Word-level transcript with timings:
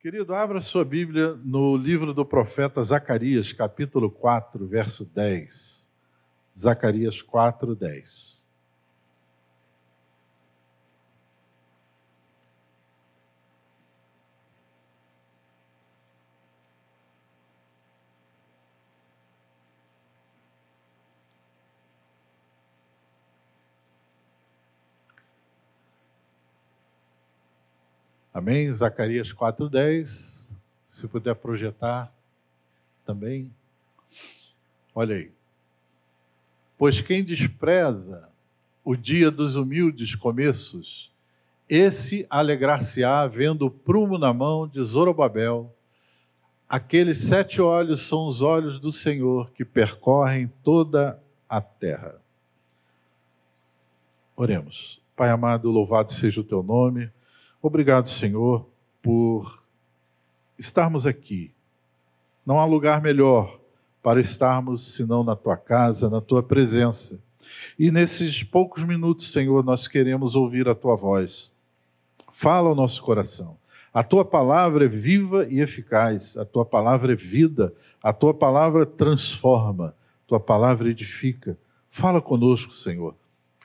Querido, 0.00 0.34
abra 0.34 0.62
sua 0.62 0.82
Bíblia 0.82 1.38
no 1.44 1.76
livro 1.76 2.14
do 2.14 2.24
profeta 2.24 2.82
Zacarias, 2.82 3.52
capítulo 3.52 4.10
4, 4.10 4.66
verso 4.66 5.04
10. 5.04 5.86
Zacarias 6.58 7.20
4, 7.20 7.76
10. 7.76 8.39
Amém? 28.40 28.72
Zacarias 28.72 29.34
4,10. 29.34 30.48
Se 30.88 31.06
puder 31.06 31.34
projetar 31.34 32.10
também. 33.04 33.52
Olha 34.94 35.16
aí. 35.16 35.30
Pois 36.78 37.02
quem 37.02 37.22
despreza 37.22 38.30
o 38.82 38.96
dia 38.96 39.30
dos 39.30 39.56
humildes 39.56 40.14
começos, 40.14 41.12
esse 41.68 42.26
alegrar-se-á 42.30 43.26
vendo 43.26 43.66
o 43.66 43.70
prumo 43.70 44.16
na 44.16 44.32
mão 44.32 44.66
de 44.66 44.82
Zorobabel. 44.82 45.70
Aqueles 46.66 47.18
sete 47.18 47.60
olhos 47.60 48.00
são 48.00 48.26
os 48.26 48.40
olhos 48.40 48.78
do 48.78 48.90
Senhor 48.90 49.50
que 49.50 49.66
percorrem 49.66 50.50
toda 50.64 51.22
a 51.46 51.60
terra. 51.60 52.14
Oremos. 54.34 54.98
Pai 55.14 55.28
amado, 55.28 55.70
louvado 55.70 56.10
seja 56.10 56.40
o 56.40 56.44
teu 56.44 56.62
nome. 56.62 57.10
Obrigado, 57.62 58.08
Senhor, 58.08 58.66
por 59.02 59.62
estarmos 60.58 61.06
aqui. 61.06 61.52
Não 62.44 62.58
há 62.58 62.64
lugar 62.64 63.02
melhor 63.02 63.58
para 64.02 64.18
estarmos 64.18 64.94
senão 64.94 65.22
na 65.22 65.36
tua 65.36 65.58
casa, 65.58 66.08
na 66.08 66.22
tua 66.22 66.42
presença. 66.42 67.20
E 67.78 67.90
nesses 67.90 68.42
poucos 68.42 68.82
minutos, 68.82 69.30
Senhor, 69.30 69.62
nós 69.62 69.86
queremos 69.86 70.34
ouvir 70.34 70.68
a 70.68 70.74
tua 70.74 70.96
voz. 70.96 71.52
Fala 72.32 72.70
ao 72.70 72.74
nosso 72.74 73.02
coração. 73.02 73.58
A 73.92 74.02
tua 74.02 74.24
palavra 74.24 74.86
é 74.86 74.88
viva 74.88 75.46
e 75.46 75.60
eficaz, 75.60 76.38
a 76.38 76.46
tua 76.46 76.64
palavra 76.64 77.12
é 77.12 77.16
vida, 77.16 77.74
a 78.02 78.12
tua 78.12 78.32
palavra 78.32 78.86
transforma, 78.86 79.88
a 79.88 80.28
tua 80.28 80.40
palavra 80.40 80.88
edifica. 80.88 81.58
Fala 81.90 82.22
conosco, 82.22 82.72
Senhor. 82.72 83.14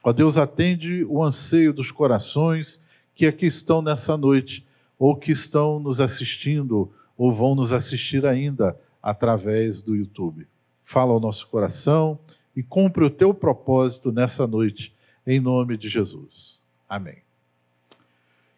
Ó 0.03 0.11
Deus, 0.11 0.37
atende 0.37 1.05
o 1.05 1.23
anseio 1.23 1.71
dos 1.71 1.91
corações 1.91 2.83
que 3.15 3.25
aqui 3.25 3.45
estão 3.45 3.81
nessa 3.81 4.17
noite, 4.17 4.65
ou 4.99 5.15
que 5.15 5.31
estão 5.31 5.79
nos 5.79 6.01
assistindo, 6.01 6.91
ou 7.17 7.33
vão 7.33 7.55
nos 7.55 7.71
assistir 7.71 8.25
ainda 8.25 8.77
através 9.01 9.81
do 9.81 9.95
YouTube. 9.95 10.47
Fala 10.83 11.13
ao 11.13 11.19
nosso 11.19 11.47
coração 11.47 12.19
e 12.55 12.61
cumpre 12.61 13.03
o 13.03 13.09
teu 13.09 13.33
propósito 13.33 14.11
nessa 14.11 14.45
noite, 14.45 14.93
em 15.25 15.39
nome 15.39 15.77
de 15.77 15.87
Jesus. 15.87 16.61
Amém. 16.87 17.17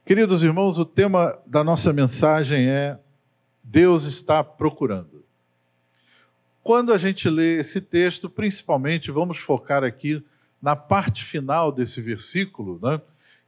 Queridos 0.05 0.41
irmãos, 0.41 0.77
o 0.77 0.85
tema 0.85 1.37
da 1.45 1.63
nossa 1.63 1.93
mensagem 1.93 2.67
é 2.67 2.97
Deus 3.63 4.05
está 4.05 4.43
procurando. 4.43 5.23
Quando 6.63 6.93
a 6.93 6.97
gente 6.97 7.29
lê 7.29 7.59
esse 7.59 7.79
texto, 7.79 8.29
principalmente, 8.29 9.11
vamos 9.11 9.37
focar 9.37 9.83
aqui 9.83 10.23
na 10.61 10.75
parte 10.75 11.23
final 11.23 11.71
desse 11.71 12.01
versículo, 12.01 12.79
né? 12.81 13.01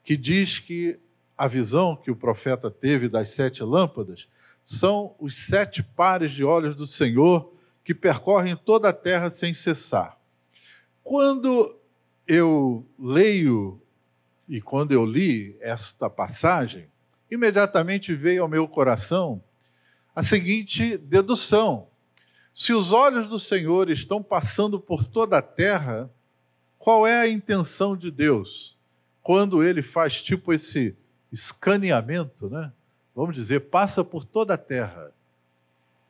Que 0.09 0.17
diz 0.17 0.57
que 0.57 0.97
a 1.37 1.47
visão 1.47 1.95
que 1.95 2.09
o 2.09 2.15
profeta 2.15 2.71
teve 2.71 3.07
das 3.07 3.29
sete 3.29 3.61
lâmpadas 3.61 4.27
são 4.63 5.13
os 5.19 5.35
sete 5.35 5.83
pares 5.83 6.31
de 6.31 6.43
olhos 6.43 6.75
do 6.75 6.87
Senhor 6.87 7.53
que 7.85 7.93
percorrem 7.93 8.55
toda 8.55 8.89
a 8.89 8.93
terra 8.93 9.29
sem 9.29 9.53
cessar. 9.53 10.19
Quando 11.03 11.77
eu 12.27 12.83
leio 12.97 13.79
e 14.47 14.59
quando 14.59 14.93
eu 14.93 15.05
li 15.05 15.55
esta 15.61 16.09
passagem, 16.09 16.87
imediatamente 17.29 18.15
veio 18.15 18.41
ao 18.41 18.49
meu 18.49 18.67
coração 18.67 19.39
a 20.15 20.23
seguinte 20.23 20.97
dedução: 20.97 21.87
se 22.51 22.73
os 22.73 22.91
olhos 22.91 23.27
do 23.27 23.39
Senhor 23.39 23.91
estão 23.91 24.23
passando 24.23 24.79
por 24.79 25.05
toda 25.05 25.37
a 25.37 25.43
terra, 25.43 26.09
qual 26.79 27.05
é 27.05 27.21
a 27.21 27.29
intenção 27.29 27.95
de 27.95 28.09
Deus? 28.09 28.78
Quando 29.29 29.61
ele 29.61 29.83
faz 29.83 30.23
tipo 30.23 30.51
esse 30.51 30.95
escaneamento, 31.31 32.49
né? 32.49 32.71
vamos 33.15 33.35
dizer, 33.35 33.59
passa 33.69 34.03
por 34.03 34.25
toda 34.25 34.55
a 34.55 34.57
terra, 34.57 35.11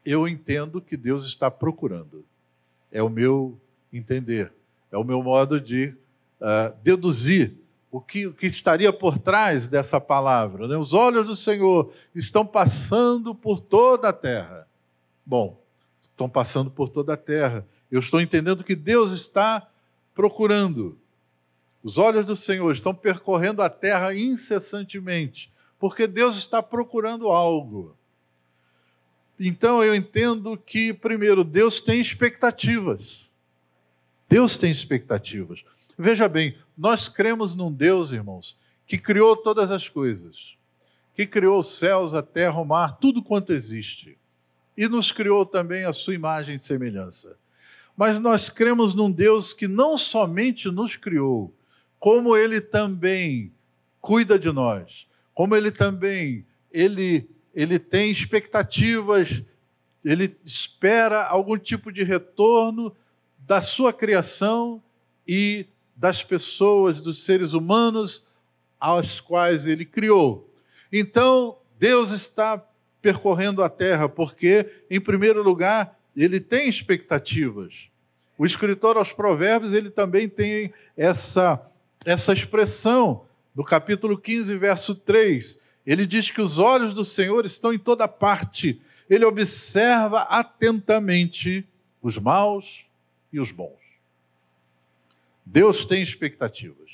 eu 0.06 0.26
entendo 0.26 0.80
que 0.80 0.96
Deus 0.96 1.26
está 1.26 1.52
procurando. 1.52 2.24
É 2.90 3.04
o 3.04 3.10
meu 3.10 3.60
entender, 3.92 4.54
é 4.90 4.96
o 4.96 5.04
meu 5.04 5.22
modo 5.22 5.60
de 5.60 5.94
uh, 6.40 6.74
deduzir 6.82 7.58
o 7.92 8.00
que, 8.00 8.26
o 8.26 8.34
que, 8.34 8.48
estaria 8.48 8.94
por 8.94 9.18
trás 9.20 9.68
dessa 9.68 10.00
palavra. 10.00 10.66
Né? 10.66 10.78
Os 10.78 10.94
olhos 10.94 11.28
do 11.28 11.36
Senhor 11.36 11.92
estão 12.16 12.46
passando 12.46 13.36
por 13.36 13.60
toda 13.60 14.08
a 14.08 14.14
terra. 14.14 14.66
Bom, 15.26 15.62
estão 16.00 16.30
passando 16.30 16.72
por 16.72 16.88
toda 16.88 17.16
a 17.16 17.18
terra. 17.18 17.68
Eu 17.92 18.00
estou 18.00 18.22
entendendo 18.22 18.64
que 18.64 18.78
Deus 18.78 19.12
está 19.12 19.68
procurando. 20.16 20.98
Os 21.84 21.98
olhos 21.98 22.26
do 22.26 22.36
Senhor 22.36 22.72
estão 22.72 22.94
percorrendo 22.94 23.62
a 23.62 23.70
terra 23.70 24.14
incessantemente, 24.14 25.52
porque 25.80 26.06
Deus 26.06 26.36
está 26.36 26.62
procurando 26.62 27.30
algo. 27.30 27.96
Então 29.40 29.82
eu 29.82 29.96
entendo 29.96 30.58
que, 30.58 30.94
primeiro, 30.94 31.44
Deus 31.44 31.80
tem 31.80 32.02
expectativas. 32.02 33.34
Deus 34.28 34.58
tem 34.58 34.70
expectativas. 34.70 35.64
Veja 35.98 36.28
bem, 36.28 36.58
nós 36.78 37.08
cremos 37.08 37.56
num 37.56 37.72
Deus, 37.72 38.12
irmãos, 38.12 38.58
que 38.86 38.98
criou 38.98 39.38
todas 39.38 39.72
as 39.72 39.88
coisas, 39.88 40.58
que 41.16 41.26
criou 41.26 41.60
os 41.60 41.78
céus, 41.78 42.14
a 42.14 42.22
terra, 42.22 42.60
o 42.60 42.66
mar, 42.66 42.98
tudo 42.98 43.24
quanto 43.24 43.54
existe, 43.54 44.18
e 44.78 44.88
nos 44.88 45.12
criou 45.12 45.46
também 45.46 45.86
a 45.86 45.94
sua 45.94 46.16
imagem 46.16 46.56
e 46.56 46.60
semelhança. 46.60 47.38
Mas 47.96 48.20
nós 48.20 48.50
cremos 48.50 48.96
num 48.96 49.12
Deus 49.12 49.52
que 49.52 49.68
não 49.68 49.98
somente 49.98 50.70
nos 50.70 50.96
criou, 50.96 51.54
como 52.00 52.36
ele 52.36 52.62
também 52.62 53.52
cuida 54.00 54.40
de 54.40 54.52
nós, 54.52 55.06
como 55.34 55.56
ele 55.56 55.72
também 55.72 56.46
ele 56.72 57.28
ele 57.54 57.80
tem 57.80 58.12
expectativas, 58.12 59.42
ele 60.06 60.36
espera 60.46 61.24
algum 61.24 61.58
tipo 61.58 61.92
de 61.92 62.04
retorno 62.04 62.96
da 63.40 63.62
sua 63.62 63.92
criação 63.92 64.82
e 65.28 65.66
das 65.96 66.24
pessoas, 66.24 67.02
dos 67.02 67.24
seres 67.24 67.54
humanos 67.54 68.24
aos 68.80 69.20
quais 69.20 69.66
ele 69.68 69.84
criou. 69.84 70.50
Então, 70.94 71.58
Deus 71.78 72.12
está 72.12 72.64
percorrendo 73.02 73.64
a 73.64 73.70
terra 73.70 74.08
porque, 74.08 74.84
em 74.90 75.02
primeiro 75.02 75.44
lugar, 75.44 76.00
ele 76.16 76.40
tem 76.40 76.70
expectativas. 76.70 77.90
O 78.38 78.46
escritor 78.46 78.96
aos 78.96 79.12
Provérbios, 79.12 79.74
ele 79.74 79.90
também 79.90 80.30
tem 80.30 80.74
essa 80.96 81.62
essa 82.06 82.32
expressão 82.32 83.26
do 83.54 83.64
capítulo 83.64 84.18
15, 84.18 84.58
verso 84.58 84.96
3. 84.96 85.60
Ele 85.86 86.06
diz 86.06 86.32
que 86.32 86.42
os 86.42 86.60
olhos 86.60 86.94
do 86.94 87.04
Senhor 87.04 87.46
estão 87.46 87.74
em 87.74 87.80
toda 87.80 88.08
parte. 88.08 88.82
Ele 89.10 89.26
observa 89.26 90.22
atentamente 90.22 91.68
os 92.02 92.18
maus 92.18 92.86
e 93.34 93.40
os 93.40 93.52
bons. 93.52 93.80
Deus 95.46 95.84
tem 95.84 96.02
expectativas. 96.02 96.90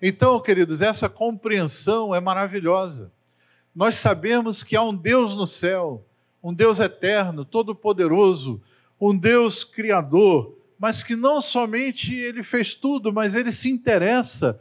Então, 0.00 0.40
queridos, 0.40 0.82
essa 0.82 1.08
compreensão 1.08 2.14
é 2.14 2.20
maravilhosa. 2.20 3.12
Nós 3.74 3.94
sabemos 3.94 4.62
que 4.62 4.74
há 4.74 4.82
um 4.82 4.94
Deus 4.94 5.36
no 5.36 5.46
céu, 5.46 6.04
um 6.42 6.52
Deus 6.52 6.80
eterno, 6.80 7.44
todo-poderoso, 7.44 8.60
um 9.00 9.16
Deus 9.16 9.62
criador, 9.62 10.56
mas 10.82 11.04
que 11.04 11.14
não 11.14 11.40
somente 11.40 12.12
ele 12.12 12.42
fez 12.42 12.74
tudo, 12.74 13.12
mas 13.12 13.36
ele 13.36 13.52
se 13.52 13.70
interessa 13.70 14.60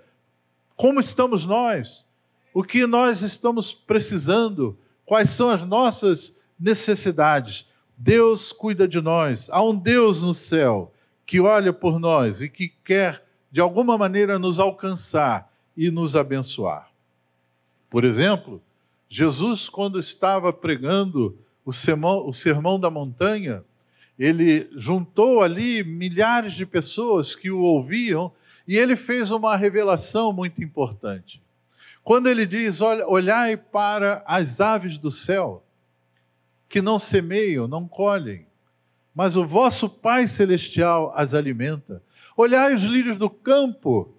como 0.76 1.00
estamos 1.00 1.48
nós, 1.48 2.06
o 2.54 2.62
que 2.64 2.86
nós 2.86 3.24
estamos 3.24 3.74
precisando, 3.74 4.78
quais 5.04 5.32
são 5.32 5.50
as 5.50 5.64
nossas 5.64 6.32
necessidades. 6.60 7.66
Deus 7.98 8.52
cuida 8.52 8.88
de 8.88 9.02
nós. 9.02 9.50
Há 9.50 9.64
um 9.64 9.76
Deus 9.76 10.22
no 10.22 10.32
céu 10.32 10.94
que 11.26 11.40
olha 11.40 11.74
por 11.74 12.00
nós 12.00 12.40
e 12.40 12.48
que 12.48 12.68
quer, 12.86 13.26
de 13.52 13.60
alguma 13.60 13.98
maneira, 13.98 14.38
nos 14.38 14.60
alcançar 14.60 15.52
e 15.76 15.90
nos 15.90 16.16
abençoar. 16.16 16.92
Por 17.90 18.04
exemplo, 18.04 18.62
Jesus, 19.10 19.68
quando 19.68 20.00
estava 20.00 20.54
pregando 20.54 21.36
o 21.66 21.74
sermão, 21.74 22.28
o 22.28 22.32
sermão 22.32 22.80
da 22.80 22.92
montanha, 22.92 23.64
ele 24.22 24.70
juntou 24.74 25.42
ali 25.42 25.84
milhares 25.84 26.54
de 26.54 26.64
pessoas 26.64 27.34
que 27.34 27.50
o 27.50 27.62
ouviam 27.62 28.32
e 28.68 28.78
ele 28.78 28.96
fez 28.96 29.32
uma 29.32 29.56
revelação 29.56 30.32
muito 30.32 30.64
importante. 30.64 31.42
Quando 32.04 32.30
ele 32.30 32.46
diz: 32.46 32.82
Olha, 32.82 33.08
olhai 33.08 33.58
para 33.58 34.24
as 34.28 34.62
aves 34.62 35.00
do 35.00 35.10
céu, 35.10 35.64
que 36.70 36.84
não 36.84 37.00
semeiam, 37.00 37.68
não 37.68 37.88
colhem, 37.88 38.46
mas 39.14 39.36
o 39.36 39.44
vosso 39.44 39.90
Pai 39.90 40.28
Celestial 40.28 41.12
as 41.16 41.34
alimenta. 41.34 42.04
Olhai 42.38 42.76
os 42.76 42.84
lírios 42.84 43.18
do 43.18 43.30
campo, 43.30 44.14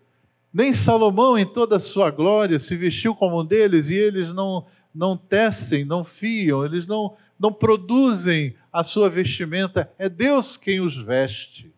nem 0.53 0.73
Salomão, 0.73 1.39
em 1.39 1.47
toda 1.47 1.77
a 1.77 1.81
sua 1.81 2.11
glória, 2.11 2.59
se 2.59 2.77
vestiu 2.77 3.15
como 3.15 3.41
um 3.41 3.47
deles, 3.47 3.89
e 3.89 3.95
eles 3.95 4.33
não, 4.33 4.67
não 4.93 5.17
tecem, 5.17 5.85
não 5.85 6.05
fiam, 6.05 6.65
eles 6.65 6.89
não, 6.89 7.15
não 7.39 7.53
produzem 7.53 8.57
a 8.73 8.83
sua 8.83 9.11
vestimenta, 9.11 9.93
é 9.99 10.09
Deus 10.09 10.57
quem 10.57 10.81
os 10.81 10.97
veste. 10.97 11.71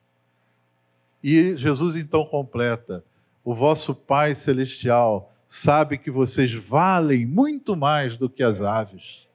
E 1.23 1.57
Jesus 1.57 1.97
então 1.97 2.25
completa: 2.25 3.05
o 3.45 3.55
vosso 3.55 3.95
Pai 3.95 4.35
Celestial 4.35 5.33
sabe 5.49 5.99
que 5.99 6.11
vocês 6.11 6.53
valem 6.53 7.27
muito 7.27 7.75
mais 7.75 8.17
do 8.17 8.29
que 8.29 8.43
as 8.43 8.61
aves. 8.61 9.27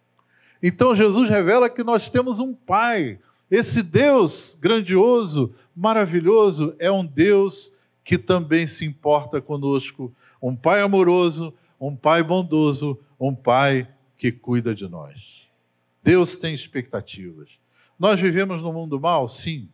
Então 0.61 0.95
Jesus 0.95 1.29
revela 1.29 1.69
que 1.69 1.83
nós 1.83 2.09
temos 2.09 2.39
um 2.39 2.53
Pai. 2.53 3.19
Esse 3.49 3.81
Deus 3.81 4.57
grandioso, 4.61 5.53
maravilhoso, 5.75 6.75
é 6.77 6.91
um 6.91 7.05
Deus 7.05 7.73
que 8.03 8.17
também 8.17 8.67
se 8.67 8.85
importa 8.85 9.41
conosco. 9.41 10.13
Um 10.41 10.55
Pai 10.55 10.81
amoroso, 10.81 11.53
um 11.79 11.95
Pai 11.95 12.21
bondoso, 12.21 12.99
um 13.19 13.33
Pai 13.33 13.87
que 14.17 14.31
cuida 14.31 14.75
de 14.75 14.87
nós. 14.87 15.48
Deus 16.09 16.35
tem 16.35 16.55
expectativas. 16.55 17.51
Nós 17.99 18.19
vivemos 18.19 18.63
no 18.63 18.73
mundo 18.73 18.99
mal? 18.99 19.27
Sim, 19.27 19.69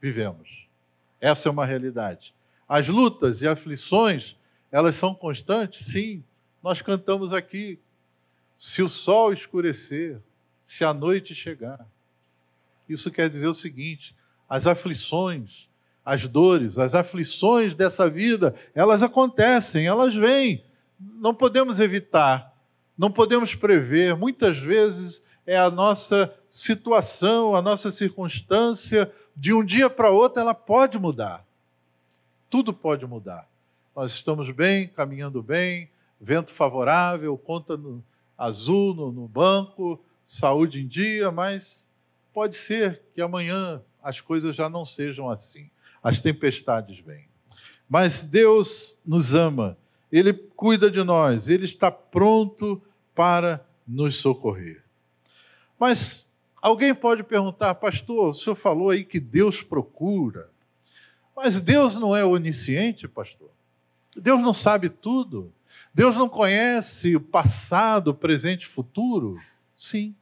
vivemos. 0.00 0.66
Essa 1.20 1.48
é 1.48 1.52
uma 1.52 1.64
realidade. 1.64 2.34
As 2.68 2.88
lutas 2.88 3.42
e 3.42 3.46
aflições 3.46 4.34
elas 4.72 4.96
são 4.96 5.14
constantes? 5.14 5.86
Sim. 5.86 6.24
Nós 6.60 6.82
cantamos 6.82 7.32
aqui. 7.32 7.78
Se 8.56 8.82
o 8.82 8.88
sol 8.88 9.32
escurecer, 9.32 10.18
se 10.64 10.84
a 10.84 10.92
noite 10.92 11.32
chegar. 11.32 11.86
Isso 12.88 13.08
quer 13.08 13.30
dizer 13.30 13.46
o 13.46 13.54
seguinte: 13.54 14.16
as 14.48 14.66
aflições, 14.66 15.68
as 16.04 16.26
dores, 16.26 16.76
as 16.76 16.96
aflições 16.96 17.72
dessa 17.76 18.10
vida, 18.10 18.52
elas 18.74 19.00
acontecem, 19.00 19.86
elas 19.86 20.12
vêm. 20.12 20.64
Não 20.98 21.32
podemos 21.32 21.78
evitar, 21.78 22.52
não 22.98 23.12
podemos 23.12 23.54
prever. 23.54 24.16
Muitas 24.16 24.58
vezes 24.58 25.22
é 25.48 25.56
a 25.56 25.70
nossa 25.70 26.32
situação, 26.50 27.56
a 27.56 27.62
nossa 27.62 27.90
circunstância, 27.90 29.12
de 29.34 29.52
um 29.52 29.64
dia 29.64 29.88
para 29.88 30.10
outro, 30.10 30.40
ela 30.40 30.54
pode 30.54 30.98
mudar. 30.98 31.44
Tudo 32.50 32.72
pode 32.72 33.06
mudar 33.06 33.48
nós 33.98 34.12
estamos 34.12 34.48
bem, 34.52 34.86
caminhando 34.86 35.42
bem, 35.42 35.90
vento 36.20 36.52
favorável, 36.52 37.36
conta 37.36 37.76
no, 37.76 38.00
azul 38.38 38.94
no, 38.94 39.10
no 39.10 39.26
banco, 39.26 40.00
saúde 40.24 40.80
em 40.80 40.86
dia, 40.86 41.32
mas 41.32 41.90
pode 42.32 42.54
ser 42.54 43.02
que 43.12 43.20
amanhã 43.20 43.82
as 44.00 44.20
coisas 44.20 44.54
já 44.54 44.68
não 44.68 44.84
sejam 44.84 45.28
assim. 45.28 45.68
As 46.00 46.20
tempestades 46.20 47.00
vêm. 47.00 47.24
Mas 47.88 48.22
Deus 48.22 48.96
nos 49.04 49.34
ama, 49.34 49.76
Ele 50.12 50.32
cuida 50.32 50.88
de 50.88 51.02
nós, 51.02 51.48
Ele 51.48 51.64
está 51.64 51.90
pronto 51.90 52.80
para 53.16 53.66
nos 53.84 54.14
socorrer. 54.14 54.84
Mas 55.78 56.30
alguém 56.60 56.94
pode 56.94 57.22
perguntar, 57.22 57.74
pastor, 57.76 58.30
o 58.30 58.34
senhor 58.34 58.56
falou 58.56 58.90
aí 58.90 59.04
que 59.04 59.20
Deus 59.20 59.62
procura. 59.62 60.50
Mas 61.36 61.60
Deus 61.60 61.96
não 61.96 62.16
é 62.16 62.24
onisciente, 62.24 63.06
pastor? 63.06 63.50
Deus 64.16 64.42
não 64.42 64.52
sabe 64.52 64.88
tudo? 64.88 65.52
Deus 65.94 66.16
não 66.16 66.28
conhece 66.28 67.14
o 67.14 67.20
passado, 67.20 68.14
presente 68.14 68.62
e 68.62 68.68
futuro? 68.68 69.40
Sim, 69.76 70.14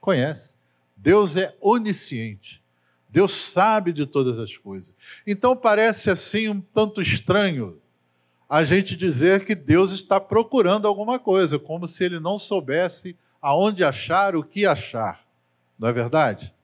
conhece. 0.00 0.56
Deus 0.96 1.36
é 1.36 1.56
onisciente. 1.60 2.62
Deus 3.08 3.32
sabe 3.32 3.92
de 3.92 4.06
todas 4.06 4.38
as 4.38 4.56
coisas. 4.56 4.94
Então 5.26 5.56
parece 5.56 6.10
assim 6.10 6.48
um 6.48 6.60
tanto 6.60 7.02
estranho 7.02 7.78
a 8.48 8.64
gente 8.64 8.94
dizer 8.94 9.44
que 9.44 9.54
Deus 9.54 9.92
está 9.92 10.20
procurando 10.20 10.86
alguma 10.86 11.18
coisa, 11.18 11.58
como 11.58 11.88
se 11.88 12.04
ele 12.04 12.20
não 12.20 12.38
soubesse 12.38 13.16
aonde 13.42 13.84
achar, 13.84 14.34
o 14.36 14.44
que 14.44 14.64
achar. 14.64 15.20
Não 15.78 15.88
é 15.88 15.92
verdade? 15.92 16.54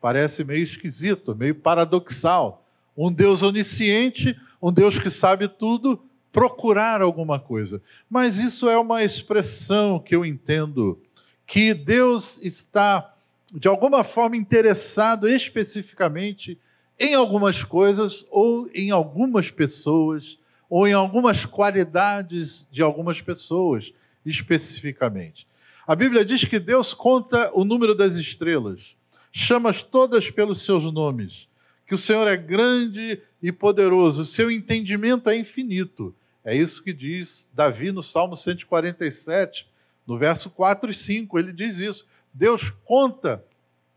Parece 0.00 0.44
meio 0.44 0.62
esquisito, 0.62 1.34
meio 1.34 1.54
paradoxal. 1.54 2.62
Um 2.96 3.10
Deus 3.10 3.42
onisciente 3.42 4.36
um 4.62 4.72
Deus 4.72 4.96
que 4.96 5.10
sabe 5.10 5.48
tudo, 5.48 6.00
procurar 6.30 7.02
alguma 7.02 7.40
coisa. 7.40 7.82
Mas 8.08 8.38
isso 8.38 8.70
é 8.70 8.78
uma 8.78 9.02
expressão 9.02 9.98
que 9.98 10.14
eu 10.14 10.24
entendo 10.24 11.02
que 11.44 11.74
Deus 11.74 12.38
está, 12.40 13.12
de 13.52 13.66
alguma 13.66 14.04
forma, 14.04 14.36
interessado 14.36 15.28
especificamente 15.28 16.56
em 16.98 17.14
algumas 17.14 17.64
coisas 17.64 18.24
ou 18.30 18.70
em 18.72 18.92
algumas 18.92 19.50
pessoas 19.50 20.38
ou 20.70 20.86
em 20.86 20.92
algumas 20.92 21.44
qualidades 21.44 22.66
de 22.70 22.80
algumas 22.80 23.20
pessoas, 23.20 23.92
especificamente. 24.24 25.46
A 25.86 25.96
Bíblia 25.96 26.24
diz 26.24 26.44
que 26.44 26.58
Deus 26.58 26.94
conta 26.94 27.50
o 27.54 27.64
número 27.64 27.94
das 27.94 28.14
estrelas, 28.14 28.94
chama-as 29.32 29.82
todas 29.82 30.30
pelos 30.30 30.64
seus 30.64 30.84
nomes 30.92 31.48
que 31.92 31.94
o 31.94 31.98
Senhor 31.98 32.26
é 32.26 32.38
grande 32.38 33.20
e 33.42 33.52
poderoso, 33.52 34.22
o 34.22 34.24
seu 34.24 34.50
entendimento 34.50 35.28
é 35.28 35.36
infinito. 35.36 36.14
É 36.42 36.56
isso 36.56 36.82
que 36.82 36.90
diz 36.90 37.50
Davi 37.52 37.92
no 37.92 38.02
Salmo 38.02 38.34
147, 38.34 39.68
no 40.06 40.16
verso 40.16 40.48
4 40.48 40.90
e 40.90 40.94
5. 40.94 41.38
Ele 41.38 41.52
diz 41.52 41.76
isso. 41.76 42.06
Deus 42.32 42.70
conta, 42.86 43.44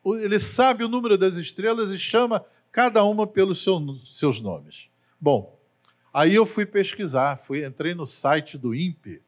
ele 0.05 0.39
sabe 0.41 0.83
o 0.83 0.89
número 0.89 1.17
das 1.17 1.35
estrelas 1.37 1.89
e 1.89 1.97
chama 1.97 2.43
cada 2.69 3.01
uma 3.05 3.25
pelos 3.25 3.63
seu, 3.63 3.79
seus 4.05 4.41
nomes. 4.41 4.89
Bom, 5.17 5.57
aí 6.13 6.35
eu 6.35 6.45
fui 6.45 6.65
pesquisar, 6.65 7.37
fui, 7.37 7.65
entrei 7.65 7.95
no 7.95 8.05
site 8.05 8.57
do 8.57 8.75
INPE, 8.75 9.21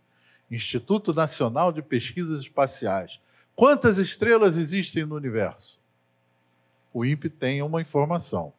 Instituto 0.49 1.13
Nacional 1.13 1.71
de 1.71 1.81
Pesquisas 1.81 2.41
Espaciais. 2.41 3.19
Quantas 3.55 3.97
estrelas 3.97 4.55
existem 4.55 5.05
no 5.05 5.15
universo? 5.15 5.79
O 6.93 7.03
INPE 7.03 7.29
tem 7.29 7.61
uma 7.61 7.81
informação. 7.81 8.53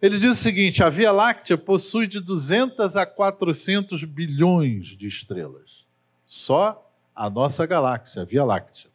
Ele 0.00 0.18
diz 0.18 0.38
o 0.38 0.42
seguinte: 0.42 0.82
a 0.82 0.90
Via 0.90 1.10
Láctea 1.10 1.56
possui 1.56 2.06
de 2.06 2.20
200 2.20 2.96
a 2.96 3.06
400 3.06 4.04
bilhões 4.04 4.88
de 4.88 5.06
estrelas. 5.06 5.84
Só 6.26 6.90
a 7.14 7.30
nossa 7.30 7.64
galáxia, 7.64 8.22
a 8.22 8.24
Via 8.24 8.44
Láctea. 8.44 8.90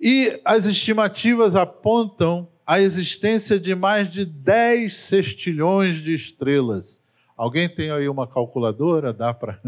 E 0.00 0.40
as 0.44 0.66
estimativas 0.66 1.56
apontam 1.56 2.48
a 2.66 2.80
existência 2.80 3.58
de 3.58 3.74
mais 3.74 4.10
de 4.10 4.24
10 4.24 4.94
sextilhões 4.94 6.02
de 6.02 6.12
estrelas. 6.12 7.02
Alguém 7.36 7.68
tem 7.68 7.90
aí 7.90 8.08
uma 8.08 8.26
calculadora? 8.26 9.12
Dá 9.12 9.32
para 9.32 9.58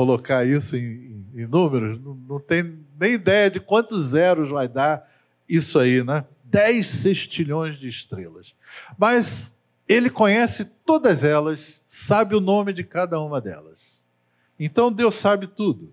colocar 0.00 0.46
isso 0.46 0.78
em, 0.78 1.26
em, 1.34 1.46
números? 1.46 2.00
Não, 2.00 2.14
não 2.26 2.40
tem 2.40 2.78
nem 2.98 3.12
ideia 3.12 3.50
de 3.50 3.60
quantos 3.60 4.06
zeros 4.06 4.48
vai 4.48 4.66
dar 4.66 5.06
isso 5.46 5.78
aí, 5.78 6.02
né? 6.02 6.24
10 6.44 6.86
sextilhões 6.86 7.78
de 7.78 7.86
estrelas. 7.86 8.54
Mas 8.96 9.54
ele 9.86 10.08
conhece 10.08 10.64
todas 10.86 11.22
elas, 11.22 11.82
sabe 11.86 12.34
o 12.34 12.40
nome 12.40 12.72
de 12.72 12.82
cada 12.82 13.20
uma 13.20 13.42
delas. 13.42 14.02
Então 14.58 14.90
Deus 14.90 15.16
sabe 15.16 15.46
tudo. 15.46 15.92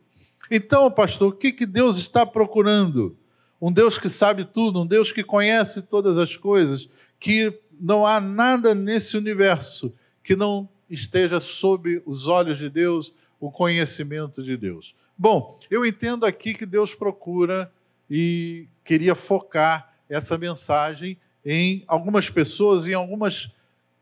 Então, 0.50 0.90
pastor, 0.90 1.34
o 1.34 1.36
que, 1.36 1.52
que 1.52 1.66
Deus 1.66 1.98
está 1.98 2.26
procurando? 2.26 3.14
Um 3.60 3.74
Deus 3.74 4.00
que 4.00 4.08
sabe 4.08 4.46
tudo, 4.46 4.84
um 4.84 4.88
Deus 4.88 5.12
que 5.12 5.22
conhece 5.22 5.82
todas 5.82 6.18
as 6.18 6.38
coisas, 6.38 6.88
que 7.20 7.60
não 7.78 8.06
há 8.06 8.22
nada 8.22 8.74
nesse 8.74 9.18
universo 9.18 9.94
que 10.24 10.34
não 10.34 10.70
esteja 10.90 11.42
sob 11.42 12.02
os 12.06 12.26
olhos 12.26 12.58
de 12.58 12.70
Deus, 12.70 13.14
o 13.40 13.52
conhecimento 13.52 14.44
de 14.44 14.58
Deus. 14.58 14.96
Bom, 15.18 15.60
eu 15.70 15.86
entendo 15.86 16.26
aqui 16.26 16.54
que 16.54 16.66
Deus 16.66 16.94
procura 16.94 17.72
e 18.10 18.68
queria 18.84 19.16
focar 19.16 19.94
essa 20.10 20.38
mensagem 20.38 21.18
em 21.46 21.84
algumas 21.88 22.30
pessoas, 22.30 22.86
em 22.86 22.94
algumas 22.94 23.52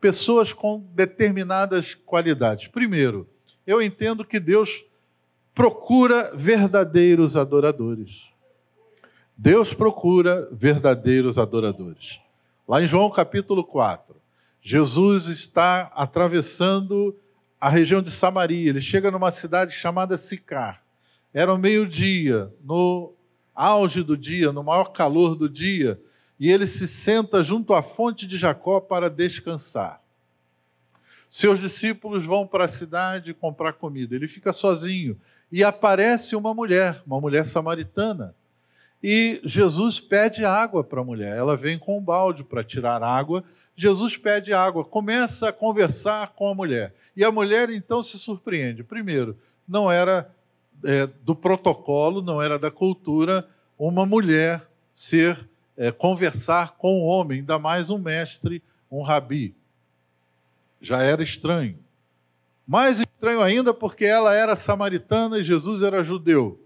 pessoas 0.00 0.52
com 0.52 0.84
determinadas 0.94 1.94
qualidades. 1.94 2.68
Primeiro, 2.68 3.28
eu 3.66 3.82
entendo 3.82 4.24
que 4.24 4.38
Deus 4.38 4.84
procura 5.54 6.32
verdadeiros 6.34 7.36
adoradores. 7.36 8.26
Deus 9.36 9.74
procura 9.74 10.48
verdadeiros 10.52 11.38
adoradores. 11.38 12.20
Lá 12.68 12.82
em 12.82 12.86
João 12.86 13.10
capítulo 13.10 13.64
4, 13.64 14.16
Jesus 14.60 15.26
está 15.26 15.92
atravessando 15.94 17.16
a 17.66 17.68
região 17.68 18.00
de 18.00 18.12
Samaria. 18.12 18.70
Ele 18.70 18.80
chega 18.80 19.10
numa 19.10 19.32
cidade 19.32 19.72
chamada 19.72 20.16
Sicar. 20.16 20.80
Era 21.34 21.52
o 21.52 21.58
meio-dia, 21.58 22.48
no 22.62 23.12
auge 23.52 24.04
do 24.04 24.16
dia, 24.16 24.52
no 24.52 24.62
maior 24.62 24.92
calor 24.92 25.34
do 25.34 25.48
dia, 25.48 26.00
e 26.38 26.48
ele 26.48 26.64
se 26.64 26.86
senta 26.86 27.42
junto 27.42 27.74
à 27.74 27.82
fonte 27.82 28.24
de 28.24 28.38
Jacó 28.38 28.78
para 28.78 29.10
descansar. 29.10 30.00
Seus 31.28 31.58
discípulos 31.58 32.24
vão 32.24 32.46
para 32.46 32.66
a 32.66 32.68
cidade 32.68 33.34
comprar 33.34 33.72
comida. 33.72 34.14
Ele 34.14 34.28
fica 34.28 34.52
sozinho 34.52 35.20
e 35.50 35.64
aparece 35.64 36.36
uma 36.36 36.54
mulher, 36.54 37.02
uma 37.04 37.20
mulher 37.20 37.46
samaritana. 37.46 38.32
E 39.02 39.40
Jesus 39.42 39.98
pede 39.98 40.44
água 40.44 40.84
para 40.84 41.00
a 41.00 41.04
mulher. 41.04 41.36
Ela 41.36 41.56
vem 41.56 41.80
com 41.80 41.98
um 41.98 42.02
balde 42.02 42.44
para 42.44 42.62
tirar 42.62 43.02
água. 43.02 43.42
Jesus 43.76 44.16
pede 44.16 44.52
água, 44.52 44.84
começa 44.84 45.50
a 45.50 45.52
conversar 45.52 46.32
com 46.32 46.48
a 46.48 46.54
mulher. 46.54 46.94
E 47.14 47.22
a 47.22 47.30
mulher 47.30 47.68
então 47.68 48.02
se 48.02 48.18
surpreende. 48.18 48.82
Primeiro, 48.82 49.36
não 49.68 49.90
era 49.90 50.34
é, 50.82 51.06
do 51.06 51.34
protocolo, 51.34 52.22
não 52.22 52.40
era 52.40 52.58
da 52.58 52.70
cultura 52.70 53.46
uma 53.78 54.06
mulher 54.06 54.66
ser 54.92 55.48
é, 55.76 55.92
conversar 55.92 56.76
com 56.78 57.00
um 57.00 57.04
homem, 57.04 57.40
ainda 57.40 57.58
mais 57.58 57.90
um 57.90 57.98
mestre, 57.98 58.62
um 58.90 59.02
rabi. 59.02 59.54
Já 60.80 61.02
era 61.02 61.22
estranho. 61.22 61.78
Mais 62.66 62.98
estranho 62.98 63.42
ainda 63.42 63.74
porque 63.74 64.04
ela 64.04 64.34
era 64.34 64.56
samaritana 64.56 65.38
e 65.38 65.44
Jesus 65.44 65.82
era 65.82 66.02
judeu. 66.02 66.60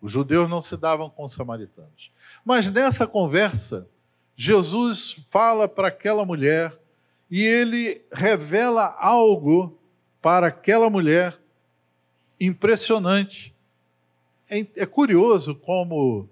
Os 0.00 0.12
judeus 0.12 0.48
não 0.48 0.60
se 0.60 0.76
davam 0.76 1.10
com 1.10 1.24
os 1.24 1.32
samaritanos. 1.32 2.10
Mas 2.44 2.70
nessa 2.70 3.06
conversa, 3.06 3.86
Jesus 4.36 5.20
fala 5.30 5.68
para 5.68 5.88
aquela 5.88 6.24
mulher 6.24 6.76
e 7.30 7.42
ele 7.42 8.02
revela 8.12 8.96
algo 8.98 9.78
para 10.20 10.48
aquela 10.48 10.90
mulher 10.90 11.38
impressionante. 12.40 13.54
É, 14.50 14.66
é 14.76 14.86
curioso 14.86 15.54
como 15.54 16.28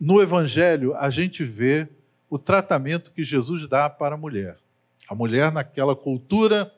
no 0.00 0.20
Evangelho 0.20 0.96
a 0.96 1.10
gente 1.10 1.44
vê 1.44 1.88
o 2.28 2.38
tratamento 2.38 3.10
que 3.10 3.22
Jesus 3.22 3.66
dá 3.66 3.90
para 3.90 4.14
a 4.14 4.18
mulher. 4.18 4.56
A 5.08 5.14
mulher, 5.14 5.52
naquela 5.52 5.94
cultura, 5.96 6.72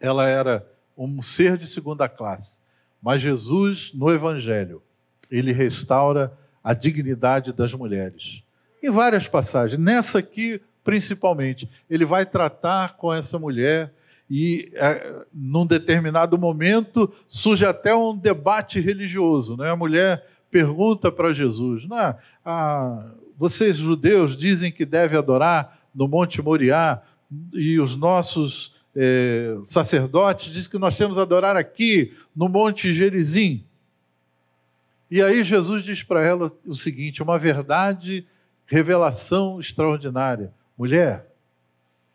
ela 0.00 0.26
era 0.26 0.66
um 0.96 1.20
ser 1.22 1.56
de 1.56 1.66
segunda 1.66 2.08
classe. 2.08 2.58
Mas 3.00 3.20
Jesus, 3.20 3.92
no 3.94 4.10
Evangelho, 4.10 4.82
ele 5.30 5.52
restaura 5.52 6.36
a 6.64 6.74
dignidade 6.74 7.52
das 7.52 7.72
mulheres. 7.74 8.42
Em 8.82 8.90
várias 8.90 9.26
passagens, 9.26 9.80
nessa 9.80 10.18
aqui 10.18 10.60
principalmente, 10.88 11.68
ele 11.90 12.06
vai 12.06 12.24
tratar 12.24 12.96
com 12.96 13.12
essa 13.12 13.38
mulher 13.38 13.92
e, 14.30 14.70
é, 14.74 15.16
num 15.34 15.66
determinado 15.66 16.38
momento, 16.38 17.12
surge 17.26 17.66
até 17.66 17.94
um 17.94 18.16
debate 18.16 18.80
religioso. 18.80 19.54
Né? 19.54 19.70
A 19.70 19.76
mulher 19.76 20.26
pergunta 20.50 21.12
para 21.12 21.34
Jesus: 21.34 21.86
Não, 21.86 22.16
ah, 22.42 23.10
vocês 23.36 23.76
judeus 23.76 24.34
dizem 24.34 24.72
que 24.72 24.86
deve 24.86 25.14
adorar 25.14 25.78
no 25.94 26.08
Monte 26.08 26.40
Moriá 26.40 27.02
e 27.52 27.78
os 27.78 27.94
nossos 27.94 28.74
é, 28.96 29.56
sacerdotes 29.66 30.52
dizem 30.52 30.70
que 30.70 30.78
nós 30.78 30.96
temos 30.96 31.18
adorar 31.18 31.54
aqui 31.54 32.14
no 32.34 32.48
Monte 32.48 32.94
Gerizim. 32.94 33.62
E 35.10 35.22
aí 35.22 35.44
Jesus 35.44 35.84
diz 35.84 36.02
para 36.02 36.24
ela 36.24 36.50
o 36.66 36.74
seguinte: 36.74 37.22
uma 37.22 37.38
verdade, 37.38 38.26
revelação 38.68 39.58
extraordinária. 39.58 40.52
Mulher, 40.76 41.26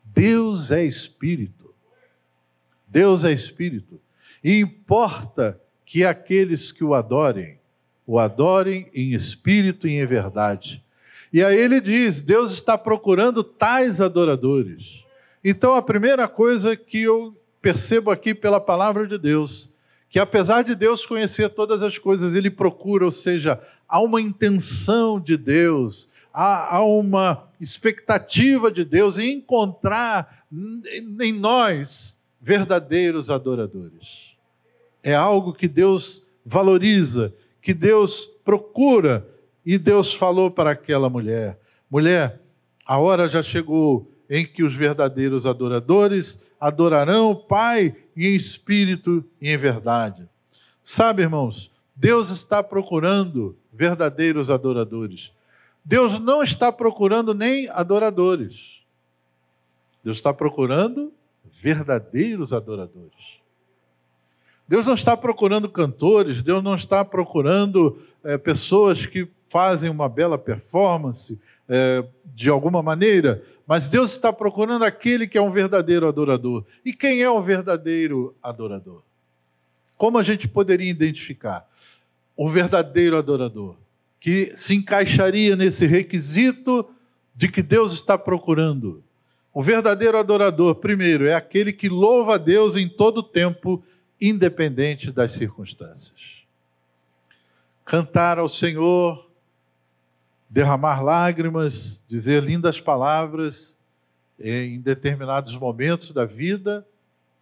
Deus 0.06 0.72
é 0.72 0.86
espírito. 0.86 1.74
Deus 2.88 3.26
é 3.26 3.34
espírito. 3.34 4.00
E 4.42 4.60
importa 4.60 5.60
que 5.86 6.06
aqueles 6.06 6.72
que 6.72 6.84
o 6.84 6.94
adorem, 6.94 7.58
o 8.08 8.18
adorem 8.18 8.90
em 8.94 9.14
espírito 9.14 9.88
e 9.88 10.00
em 10.00 10.06
verdade. 10.06 10.82
E 11.34 11.44
aí 11.44 11.58
ele 11.58 11.82
diz: 11.82 12.22
Deus 12.22 12.54
está 12.54 12.78
procurando 12.78 13.44
tais 13.44 14.00
adoradores. 14.00 15.04
Então 15.44 15.74
a 15.74 15.82
primeira 15.82 16.28
coisa 16.28 16.78
que 16.78 17.02
eu 17.02 17.36
percebo 17.62 18.12
aqui 18.12 18.34
pela 18.34 18.62
palavra 18.62 19.06
de 19.08 19.18
Deus 19.18 19.74
que 20.14 20.20
apesar 20.20 20.64
de 20.64 20.76
Deus 20.76 21.08
conhecer 21.08 21.50
todas 21.50 21.82
as 21.82 21.98
coisas, 21.98 22.36
ele 22.36 22.52
procura, 22.52 23.04
ou 23.04 23.10
seja, 23.10 23.60
há 23.90 24.00
uma 24.00 24.22
intenção 24.22 25.20
de 25.20 25.36
Deus, 25.36 26.08
há, 26.34 26.82
uma 26.84 27.48
expectativa 27.60 28.72
de 28.72 28.84
Deus 28.84 29.18
em 29.18 29.38
encontrar 29.38 30.46
em 31.22 31.32
nós 31.32 32.18
verdadeiros 32.42 33.30
adoradores. 33.30 34.34
É 35.04 35.14
algo 35.14 35.54
que 35.54 35.68
Deus 35.68 36.24
valoriza, 36.46 37.34
que 37.62 37.74
Deus 37.74 38.26
procura, 38.44 39.28
e 39.66 39.78
Deus 39.78 40.14
falou 40.14 40.52
para 40.52 40.72
aquela 40.72 41.10
mulher: 41.10 41.58
mulher, 41.90 42.42
a 42.86 42.98
hora 42.98 43.28
já 43.28 43.42
chegou 43.42 44.12
em 44.30 44.46
que 44.46 44.64
os 44.64 44.74
verdadeiros 44.74 45.46
adoradores 45.46 46.40
adorarão 46.60 47.32
o 47.32 47.36
Pai 47.36 47.96
em 48.16 48.36
espírito 48.36 49.24
e 49.42 49.50
em 49.50 49.58
verdade. 49.58 50.28
Sabe, 50.82 51.22
irmãos, 51.22 51.72
Deus 51.96 52.30
está 52.30 52.62
procurando 52.62 53.58
verdadeiros 53.72 54.50
adoradores. 54.50 55.32
Deus 55.84 56.18
não 56.20 56.42
está 56.42 56.72
procurando 56.72 57.34
nem 57.34 57.70
adoradores. 57.70 58.82
Deus 60.04 60.18
está 60.18 60.34
procurando 60.34 61.12
verdadeiros 61.62 62.54
adoradores. 62.54 63.42
Deus 64.68 64.86
não 64.86 64.94
está 64.94 65.16
procurando 65.16 65.70
cantores, 65.70 66.42
Deus 66.42 66.64
não 66.64 66.76
está 66.76 67.04
procurando 67.04 68.02
é, 68.24 68.38
pessoas 68.38 69.06
que 69.06 69.28
fazem 69.50 69.90
uma 69.90 70.08
bela 70.08 70.38
performance 70.38 71.40
é, 71.68 72.04
de 72.26 72.50
alguma 72.50 72.82
maneira. 72.82 73.44
Mas 73.68 73.88
Deus 73.88 74.12
está 74.12 74.32
procurando 74.32 74.84
aquele 74.84 75.28
que 75.28 75.38
é 75.38 75.42
um 75.42 75.52
verdadeiro 75.52 76.08
adorador. 76.08 76.66
E 76.84 76.94
quem 76.94 77.22
é 77.22 77.30
o 77.30 77.42
verdadeiro 77.42 78.36
adorador? 78.42 79.02
Como 79.98 80.18
a 80.18 80.24
gente 80.24 80.48
poderia 80.48 80.90
identificar 80.90 81.70
o 82.36 82.50
verdadeiro 82.50 83.18
adorador 83.18 83.76
que 84.24 84.54
se 84.56 84.74
encaixaria 84.74 85.54
nesse 85.54 85.86
requisito 85.86 86.90
de 87.36 87.50
que 87.50 87.62
Deus 87.62 87.92
está 87.92 88.18
procurando? 88.18 89.04
O 89.54 89.62
verdadeiro 89.62 90.18
adorador, 90.18 90.76
primeiro, 90.76 91.26
é 91.28 91.34
aquele 91.34 91.74
que 91.74 91.90
louva 91.90 92.36
a 92.36 92.38
Deus 92.38 92.78
em 92.78 92.88
todo 92.88 93.22
tempo, 93.22 93.84
independente 94.22 95.12
das 95.12 95.34
circunstâncias. 95.34 96.22
Cantar 97.84 98.40
ao 98.40 98.48
Senhor 98.48 99.30
derramar 100.50 101.04
lágrimas, 101.04 102.02
dizer 102.08 102.42
lindas 102.42 102.80
palavras 102.80 103.78
em 104.40 104.80
determinados 104.80 105.54
momentos 105.58 106.14
da 106.14 106.24
vida 106.24 106.88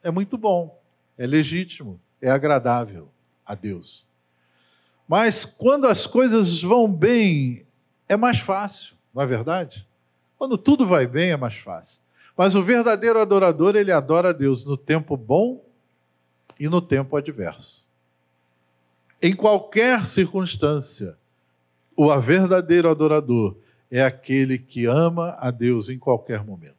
é 0.02 0.10
muito 0.10 0.36
bom, 0.36 0.82
é 1.16 1.28
legítimo, 1.28 2.02
é 2.20 2.32
agradável 2.32 3.08
a 3.46 3.54
Deus. 3.54 4.10
Mas 5.12 5.44
quando 5.44 5.88
as 5.88 6.08
coisas 6.08 6.62
vão 6.62 6.90
bem, 6.90 7.66
é 8.08 8.16
mais 8.16 8.40
fácil, 8.40 8.96
não 9.14 9.22
é 9.22 9.26
verdade? 9.26 9.86
Quando 10.38 10.58
tudo 10.58 10.88
vai 10.88 11.06
bem, 11.06 11.32
é 11.32 11.36
mais 11.36 11.58
fácil. 11.58 12.00
Mas 12.38 12.56
o 12.56 12.64
verdadeiro 12.64 13.20
adorador, 13.20 13.76
ele 13.76 13.92
adora 13.92 14.30
a 14.30 14.32
Deus 14.32 14.64
no 14.64 14.78
tempo 14.78 15.18
bom 15.18 15.66
e 16.58 16.70
no 16.70 16.82
tempo 16.82 17.18
adverso. 17.18 17.86
Em 19.22 19.36
qualquer 19.36 20.06
circunstância, 20.06 21.18
o 21.94 22.18
verdadeiro 22.22 22.90
adorador 22.90 23.58
é 23.92 24.02
aquele 24.02 24.58
que 24.58 24.86
ama 24.86 25.36
a 25.42 25.52
Deus 25.52 25.90
em 25.90 26.00
qualquer 26.00 26.42
momento. 26.42 26.78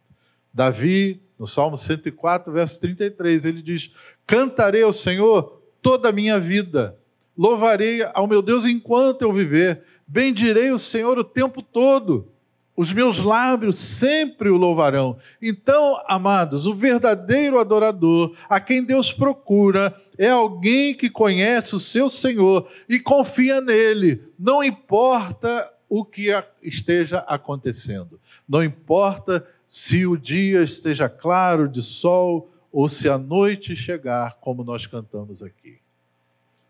Davi, 0.55 1.21
no 1.39 1.47
Salmo 1.47 1.77
104, 1.77 2.51
verso 2.51 2.81
33, 2.81 3.45
ele 3.45 3.61
diz: 3.61 3.93
Cantarei 4.27 4.83
ao 4.83 4.93
Senhor 4.95 5.61
toda 5.83 6.09
a 6.09 6.13
minha 6.13 6.41
vida, 6.41 6.97
louvarei 7.37 8.03
ao 8.15 8.27
meu 8.27 8.43
Deus 8.43 8.65
enquanto 8.65 9.23
eu 9.23 9.33
viver, 9.33 9.83
bendirei 10.07 10.71
o 10.71 10.79
Senhor 10.79 11.19
o 11.19 11.25
tempo 11.25 11.63
todo 11.63 12.33
os 12.77 12.93
meus 12.93 13.19
lábios 13.19 13.77
sempre 13.79 14.49
o 14.49 14.57
louvarão. 14.57 15.19
Então, 15.41 16.03
amados, 16.07 16.67
o 16.67 16.75
verdadeiro 16.75 17.59
adorador, 17.59 18.35
a 18.49 18.59
quem 18.59 18.83
Deus 18.83 19.13
procura, 19.13 19.95
é 20.17 20.31
alguém 20.31 20.95
que 20.95 21.11
conhece 21.11 21.75
o 21.75 21.81
seu 21.81 22.09
Senhor 22.09 22.69
e 22.89 22.99
confia 22.99 23.61
nele, 23.61 24.23
não 24.39 24.65
importa 24.65 25.71
o 25.89 26.05
que 26.05 26.29
esteja 26.63 27.19
acontecendo, 27.29 28.19
não 28.49 28.65
importa 28.65 29.47
se 29.67 30.07
o 30.07 30.17
dia 30.17 30.63
esteja 30.63 31.09
claro 31.09 31.69
de 31.69 31.83
sol 31.83 32.51
ou 32.71 32.89
se 32.89 33.09
a 33.09 33.19
noite 33.19 33.77
chegar, 33.77 34.39
como 34.41 34.65
nós 34.65 34.87
cantamos 34.87 35.43
aqui. 35.43 35.82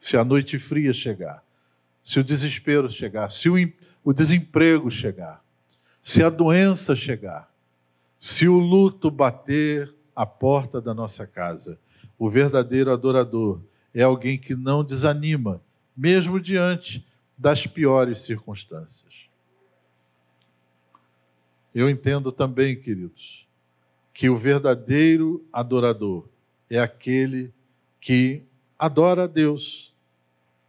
Se 0.03 0.17
a 0.17 0.25
noite 0.25 0.59
fria 0.59 0.93
chegar, 0.93 1.45
se 2.03 2.19
o 2.19 2.25
desespero 2.25 2.91
chegar, 2.91 3.31
se 3.31 3.49
o, 3.49 3.55
o 4.03 4.13
desemprego 4.13 4.91
chegar 4.91 5.43
se 6.03 6.21
a 6.21 6.29
doença 6.29 6.97
chegar, 6.97 7.49
se 8.19 8.49
o 8.49 8.59
luto 8.59 9.09
bater 9.09 9.95
a 10.15 10.27
porta 10.27 10.81
da 10.81 10.93
nossa 10.93 11.27
casa, 11.27 11.79
o 12.19 12.29
verdadeiro 12.29 12.91
adorador 12.91 13.63
é 13.95 14.03
alguém 14.03 14.37
que 14.37 14.57
não 14.57 14.83
desanima, 14.83 15.63
mesmo 15.97 16.41
diante 16.41 17.07
das 17.39 17.67
piores 17.69 18.19
circunstâncias. 18.19 19.29
Eu 21.73 21.89
entendo 21.89 22.33
também, 22.33 22.75
queridos, 22.75 23.47
que 24.13 24.29
o 24.29 24.37
verdadeiro 24.37 25.47
adorador 25.53 26.29
é 26.69 26.81
aquele 26.81 27.53
que 28.01 28.43
adora 28.77 29.25
a 29.25 29.27
Deus 29.27 29.92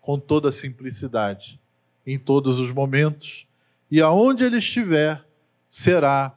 com 0.04 0.20
toda 0.20 0.52
simplicidade 0.52 1.58
em 2.06 2.20
todos 2.20 2.60
os 2.60 2.70
momentos, 2.72 3.48
e 3.90 4.02
aonde 4.02 4.44
ele 4.44 4.58
estiver, 4.58 5.24
será 5.70 6.36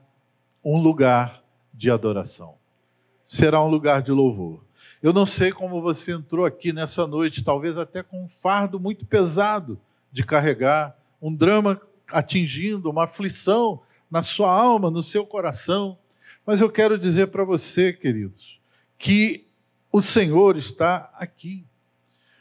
um 0.64 0.78
lugar 0.78 1.42
de 1.74 1.90
adoração, 1.90 2.54
será 3.24 3.60
um 3.62 3.68
lugar 3.68 4.02
de 4.02 4.12
louvor. 4.12 4.64
Eu 5.02 5.12
não 5.12 5.26
sei 5.26 5.50
como 5.50 5.82
você 5.82 6.12
entrou 6.12 6.46
aqui 6.46 6.72
nessa 6.72 7.08
noite, 7.08 7.42
talvez 7.42 7.76
até 7.76 8.04
com 8.04 8.24
um 8.24 8.28
fardo 8.40 8.78
muito 8.78 9.04
pesado 9.04 9.78
de 10.12 10.24
carregar, 10.24 10.96
um 11.20 11.34
drama 11.34 11.80
atingindo, 12.06 12.88
uma 12.88 13.04
aflição 13.04 13.82
na 14.08 14.22
sua 14.22 14.50
alma, 14.50 14.92
no 14.92 15.02
seu 15.02 15.26
coração. 15.26 15.98
Mas 16.46 16.60
eu 16.60 16.70
quero 16.70 16.96
dizer 16.96 17.26
para 17.26 17.42
você, 17.42 17.92
queridos, 17.92 18.60
que 18.96 19.44
o 19.90 20.00
Senhor 20.00 20.56
está 20.56 21.10
aqui. 21.14 21.64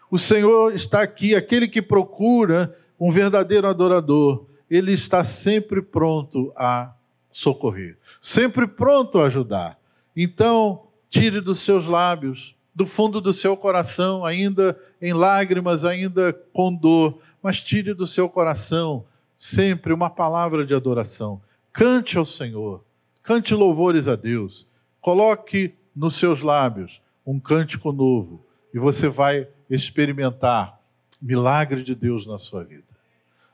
O 0.10 0.18
Senhor 0.18 0.74
está 0.74 1.02
aqui, 1.02 1.36
aquele 1.36 1.68
que 1.68 1.82
procura 1.82 2.76
um 3.00 3.12
verdadeiro 3.12 3.68
adorador, 3.68 4.46
ele 4.70 4.94
está 4.94 5.24
sempre 5.24 5.82
pronto 5.82 6.52
a 6.56 6.94
socorrer, 7.32 7.98
sempre 8.22 8.66
pronto 8.68 9.20
a 9.20 9.26
ajudar. 9.26 9.78
Então, 10.16 10.84
tire 11.10 11.42
dos 11.42 11.60
seus 11.60 11.86
lábios, 11.86 12.56
do 12.74 12.86
fundo 12.86 13.22
do 13.22 13.34
seu 13.34 13.56
coração, 13.56 14.26
ainda 14.26 14.80
em 15.02 15.14
lágrimas, 15.14 15.86
ainda 15.86 16.34
com 16.54 16.74
dor, 16.74 17.20
mas 17.42 17.62
tire 17.62 17.94
do 17.94 18.08
seu 18.08 18.28
coração 18.28 19.06
sempre 19.38 19.94
uma 19.94 20.10
palavra 20.10 20.66
de 20.66 20.74
adoração. 20.74 21.42
Cante 21.72 22.18
ao 22.18 22.26
Senhor, 22.26 22.84
cante 23.22 23.54
louvores 23.54 24.08
a 24.08 24.16
Deus, 24.16 24.68
coloque 25.02 25.74
nos 25.96 26.16
seus 26.16 26.42
lábios 26.42 27.02
um 27.26 27.40
cântico 27.40 27.92
novo 27.92 28.46
e 28.74 28.80
você 28.80 29.08
vai 29.08 29.48
experimentar 29.70 30.80
milagre 31.22 31.84
de 31.84 31.96
Deus 31.96 32.26
na 32.26 32.38
sua 32.38 32.64
vida. 32.64 32.84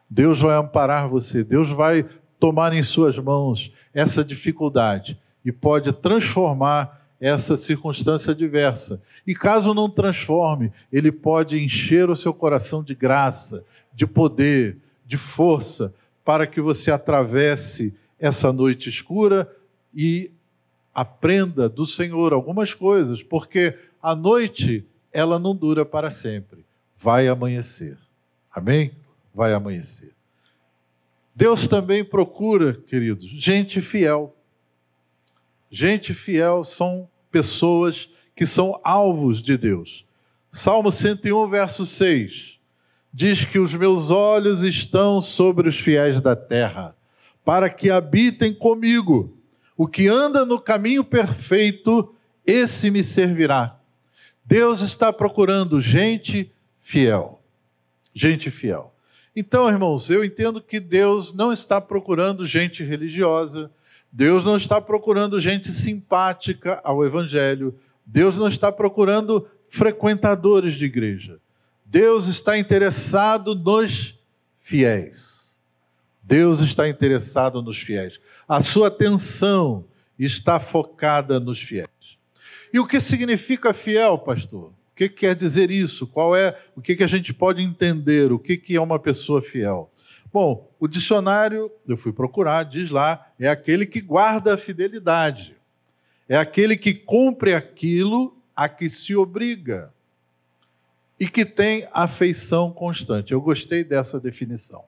Deus 0.09 0.39
vai 0.39 0.57
amparar 0.57 1.07
você, 1.07 1.43
Deus 1.43 1.69
vai 1.69 2.05
tomar 2.39 2.73
em 2.73 2.83
suas 2.83 3.17
mãos 3.17 3.71
essa 3.93 4.23
dificuldade 4.23 5.17
e 5.45 5.51
pode 5.51 5.91
transformar 5.93 7.01
essa 7.19 7.55
circunstância 7.55 8.33
diversa. 8.33 9.01
E 9.25 9.35
caso 9.35 9.73
não 9.73 9.89
transforme, 9.89 10.73
ele 10.91 11.11
pode 11.11 11.63
encher 11.63 12.09
o 12.09 12.15
seu 12.15 12.33
coração 12.33 12.83
de 12.83 12.95
graça, 12.95 13.63
de 13.93 14.07
poder, 14.07 14.77
de 15.05 15.17
força, 15.17 15.93
para 16.25 16.47
que 16.47 16.59
você 16.59 16.91
atravesse 16.91 17.93
essa 18.19 18.51
noite 18.51 18.89
escura 18.89 19.49
e 19.93 20.31
aprenda 20.93 21.69
do 21.69 21.85
Senhor 21.85 22.33
algumas 22.33 22.73
coisas, 22.73 23.21
porque 23.21 23.77
a 24.01 24.15
noite 24.15 24.85
ela 25.11 25.37
não 25.37 25.55
dura 25.55 25.85
para 25.85 26.09
sempre, 26.09 26.65
vai 26.97 27.27
amanhecer. 27.27 27.97
Amém? 28.53 28.91
vai 29.33 29.53
amanhecer. 29.53 30.11
Deus 31.33 31.67
também 31.67 32.03
procura, 32.03 32.73
queridos, 32.73 33.25
gente 33.25 33.79
fiel. 33.81 34.35
Gente 35.69 36.13
fiel 36.13 36.63
são 36.63 37.07
pessoas 37.31 38.09
que 38.35 38.45
são 38.45 38.79
alvos 38.83 39.41
de 39.41 39.57
Deus. 39.57 40.05
Salmo 40.51 40.91
101, 40.91 41.47
verso 41.47 41.85
6 41.85 42.59
diz 43.13 43.43
que 43.43 43.59
os 43.59 43.75
meus 43.75 44.09
olhos 44.09 44.63
estão 44.63 45.19
sobre 45.19 45.67
os 45.67 45.77
fiéis 45.77 46.21
da 46.21 46.33
terra, 46.33 46.95
para 47.43 47.69
que 47.69 47.91
habitem 47.91 48.53
comigo. 48.53 49.37
O 49.75 49.85
que 49.85 50.07
anda 50.07 50.45
no 50.45 50.57
caminho 50.57 51.03
perfeito, 51.03 52.15
esse 52.45 52.89
me 52.89 53.03
servirá. 53.03 53.77
Deus 54.45 54.81
está 54.81 55.11
procurando 55.13 55.79
gente 55.79 56.51
fiel. 56.79 57.41
Gente 58.13 58.49
fiel. 58.49 58.93
Então, 59.35 59.69
irmãos, 59.69 60.09
eu 60.09 60.25
entendo 60.25 60.61
que 60.61 60.79
Deus 60.79 61.33
não 61.33 61.53
está 61.53 61.79
procurando 61.79 62.45
gente 62.45 62.83
religiosa, 62.83 63.71
Deus 64.11 64.43
não 64.43 64.57
está 64.57 64.81
procurando 64.81 65.39
gente 65.39 65.69
simpática 65.69 66.81
ao 66.83 67.05
Evangelho, 67.05 67.73
Deus 68.05 68.35
não 68.35 68.47
está 68.47 68.71
procurando 68.71 69.47
frequentadores 69.69 70.73
de 70.73 70.85
igreja. 70.85 71.39
Deus 71.85 72.27
está 72.27 72.57
interessado 72.57 73.55
nos 73.55 74.19
fiéis. 74.59 75.59
Deus 76.21 76.59
está 76.59 76.87
interessado 76.89 77.61
nos 77.61 77.77
fiéis. 77.77 78.19
A 78.47 78.61
sua 78.61 78.89
atenção 78.89 79.85
está 80.19 80.59
focada 80.59 81.39
nos 81.39 81.61
fiéis. 81.61 81.89
E 82.73 82.79
o 82.79 82.87
que 82.87 82.99
significa 82.99 83.73
fiel, 83.73 84.17
pastor? 84.17 84.69
O 84.69 84.95
que 84.95 85.09
quer 85.09 85.35
dizer 85.35 85.71
isso? 85.71 86.07
Qual 86.07 86.35
é 86.35 86.57
o 86.75 86.81
que, 86.81 87.03
a 87.03 87.07
gente 87.07 87.33
pode 87.33 87.61
entender? 87.61 88.31
O 88.31 88.39
que, 88.39 88.57
que 88.57 88.75
é 88.75 88.81
uma 88.81 88.99
pessoa 88.99 89.41
fiel? 89.41 89.91
Bom, 90.31 90.71
o 90.79 90.87
dicionário, 90.87 91.69
eu 91.87 91.97
fui 91.97 92.13
procurar, 92.13 92.63
diz 92.63 92.89
lá, 92.89 93.27
é 93.37 93.49
aquele 93.49 93.85
que 93.85 93.99
guarda 93.99 94.53
a 94.53 94.57
fidelidade. 94.57 95.55
É 96.29 96.37
aquele 96.37 96.77
que 96.77 96.93
cumpre 96.93 97.53
aquilo 97.53 98.37
a 98.55 98.69
que 98.69 98.89
se 98.89 99.15
obriga 99.15 99.91
e 101.19 101.27
que 101.27 101.45
tem 101.45 101.87
afeição 101.91 102.71
constante. 102.71 103.33
Eu 103.33 103.41
gostei 103.41 103.83
dessa 103.83 104.19
definição. 104.19 104.85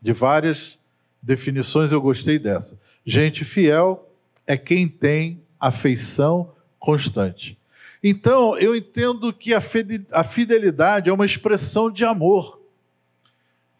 De 0.00 0.12
várias 0.12 0.78
definições, 1.22 1.90
eu 1.90 2.00
gostei 2.00 2.38
dessa. 2.38 2.78
Gente 3.04 3.44
fiel 3.44 4.12
é 4.46 4.56
quem 4.56 4.86
tem 4.86 5.42
afeição 5.58 6.54
constante. 6.78 7.58
Então, 8.02 8.56
eu 8.56 8.76
entendo 8.76 9.32
que 9.32 9.52
a 9.52 10.24
fidelidade 10.24 11.10
é 11.10 11.12
uma 11.12 11.26
expressão 11.26 11.90
de 11.90 12.04
amor. 12.04 12.60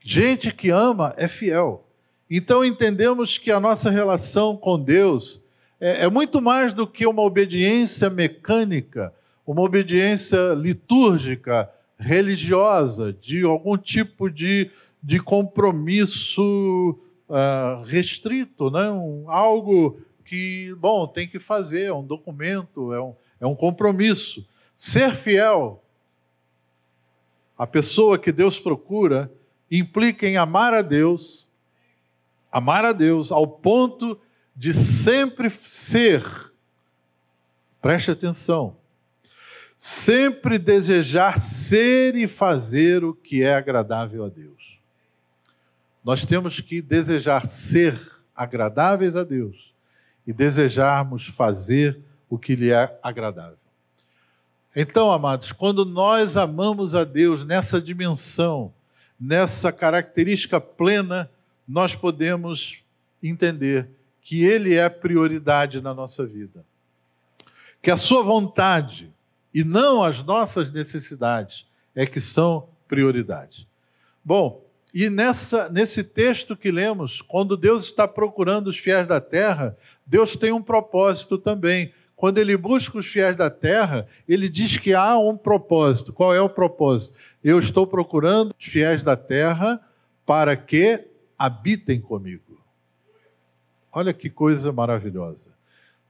Gente 0.00 0.52
que 0.52 0.70
ama 0.70 1.14
é 1.16 1.28
fiel. 1.28 1.84
Então, 2.30 2.64
entendemos 2.64 3.38
que 3.38 3.50
a 3.50 3.60
nossa 3.60 3.90
relação 3.90 4.56
com 4.56 4.78
Deus 4.78 5.40
é, 5.80 6.04
é 6.04 6.10
muito 6.10 6.42
mais 6.42 6.74
do 6.74 6.86
que 6.86 7.06
uma 7.06 7.22
obediência 7.22 8.10
mecânica, 8.10 9.12
uma 9.46 9.62
obediência 9.62 10.52
litúrgica, 10.54 11.70
religiosa, 11.98 13.12
de 13.12 13.42
algum 13.42 13.76
tipo 13.76 14.30
de, 14.30 14.70
de 15.02 15.20
compromisso 15.20 16.98
uh, 17.28 17.82
restrito, 17.84 18.70
né? 18.70 18.90
Um, 18.90 19.30
algo 19.30 19.98
que, 20.28 20.74
bom, 20.78 21.06
tem 21.06 21.26
que 21.26 21.38
fazer, 21.38 21.84
é 21.84 21.92
um 21.92 22.04
documento, 22.04 22.92
é 22.92 23.00
um 23.00 23.14
é 23.40 23.46
um 23.46 23.54
compromisso. 23.54 24.46
Ser 24.76 25.16
fiel 25.16 25.82
à 27.56 27.66
pessoa 27.66 28.18
que 28.18 28.32
Deus 28.32 28.58
procura 28.58 29.32
implica 29.70 30.26
em 30.26 30.36
amar 30.36 30.72
a 30.72 30.82
Deus, 30.82 31.48
amar 32.50 32.84
a 32.84 32.92
Deus 32.92 33.30
ao 33.30 33.46
ponto 33.46 34.18
de 34.54 34.72
sempre 34.72 35.50
ser, 35.50 36.24
preste 37.80 38.10
atenção, 38.10 38.76
sempre 39.76 40.58
desejar 40.58 41.38
ser 41.38 42.16
e 42.16 42.26
fazer 42.26 43.04
o 43.04 43.14
que 43.14 43.42
é 43.42 43.54
agradável 43.54 44.24
a 44.24 44.28
Deus. 44.28 44.78
Nós 46.02 46.24
temos 46.24 46.60
que 46.60 46.80
desejar 46.80 47.46
ser 47.46 48.00
agradáveis 48.34 49.14
a 49.14 49.22
Deus 49.22 49.67
e 50.28 50.32
desejarmos 50.34 51.26
fazer 51.26 51.98
o 52.28 52.38
que 52.38 52.54
lhe 52.54 52.70
é 52.70 52.98
agradável. 53.02 53.56
Então, 54.76 55.10
amados, 55.10 55.52
quando 55.52 55.86
nós 55.86 56.36
amamos 56.36 56.94
a 56.94 57.02
Deus 57.02 57.44
nessa 57.44 57.80
dimensão, 57.80 58.70
nessa 59.18 59.72
característica 59.72 60.60
plena, 60.60 61.30
nós 61.66 61.94
podemos 61.94 62.84
entender 63.22 63.88
que 64.20 64.44
Ele 64.44 64.74
é 64.74 64.86
prioridade 64.90 65.80
na 65.80 65.94
nossa 65.94 66.26
vida. 66.26 66.62
Que 67.80 67.90
a 67.90 67.96
Sua 67.96 68.22
vontade 68.22 69.10
e 69.54 69.64
não 69.64 70.04
as 70.04 70.22
nossas 70.22 70.70
necessidades 70.70 71.66
é 71.94 72.04
que 72.04 72.20
são 72.20 72.68
prioridade. 72.86 73.66
Bom, 74.22 74.62
e 74.92 75.08
nessa, 75.08 75.68
nesse 75.68 76.02
texto 76.02 76.56
que 76.56 76.70
lemos, 76.70 77.20
quando 77.20 77.56
Deus 77.56 77.84
está 77.84 78.08
procurando 78.08 78.68
os 78.68 78.78
fiéis 78.78 79.06
da 79.06 79.20
terra, 79.20 79.76
Deus 80.08 80.34
tem 80.34 80.52
um 80.52 80.62
propósito 80.62 81.36
também. 81.36 81.92
Quando 82.16 82.38
ele 82.38 82.56
busca 82.56 82.98
os 82.98 83.06
fiéis 83.06 83.36
da 83.36 83.50
terra, 83.50 84.08
ele 84.26 84.48
diz 84.48 84.78
que 84.78 84.94
há 84.94 85.18
um 85.18 85.36
propósito. 85.36 86.12
Qual 86.12 86.34
é 86.34 86.40
o 86.40 86.48
propósito? 86.48 87.14
Eu 87.44 87.60
estou 87.60 87.86
procurando 87.86 88.54
os 88.58 88.64
fiéis 88.64 89.02
da 89.02 89.16
terra 89.16 89.80
para 90.26 90.56
que 90.56 91.04
habitem 91.38 92.00
comigo. 92.00 92.58
Olha 93.92 94.14
que 94.14 94.30
coisa 94.30 94.72
maravilhosa. 94.72 95.50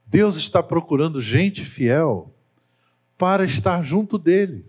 Deus 0.05 0.37
está 0.37 0.63
procurando 0.63 1.21
gente 1.21 1.63
fiel 1.63 2.33
para 3.17 3.43
estar 3.43 3.83
junto 3.83 4.17
dele, 4.17 4.65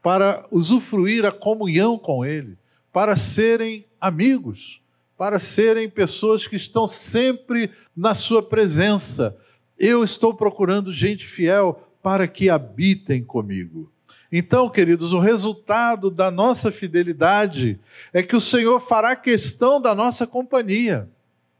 para 0.00 0.46
usufruir 0.52 1.24
a 1.24 1.32
comunhão 1.32 1.98
com 1.98 2.24
ele, 2.24 2.56
para 2.92 3.16
serem 3.16 3.84
amigos, 4.00 4.80
para 5.16 5.38
serem 5.38 5.88
pessoas 5.88 6.46
que 6.46 6.56
estão 6.56 6.86
sempre 6.86 7.70
na 7.96 8.14
sua 8.14 8.42
presença 8.42 9.36
eu 9.78 10.02
estou 10.02 10.32
procurando 10.34 10.92
gente 10.92 11.26
fiel 11.26 11.88
para 12.02 12.26
que 12.26 12.48
habitem 12.48 13.22
comigo. 13.22 13.92
Então, 14.30 14.68
queridos, 14.68 15.12
o 15.12 15.18
resultado 15.18 16.10
da 16.10 16.30
nossa 16.30 16.72
fidelidade 16.72 17.78
é 18.12 18.22
que 18.22 18.34
o 18.34 18.40
Senhor 18.40 18.80
fará 18.80 19.14
questão 19.14 19.80
da 19.80 19.94
nossa 19.94 20.26
companhia. 20.26 21.08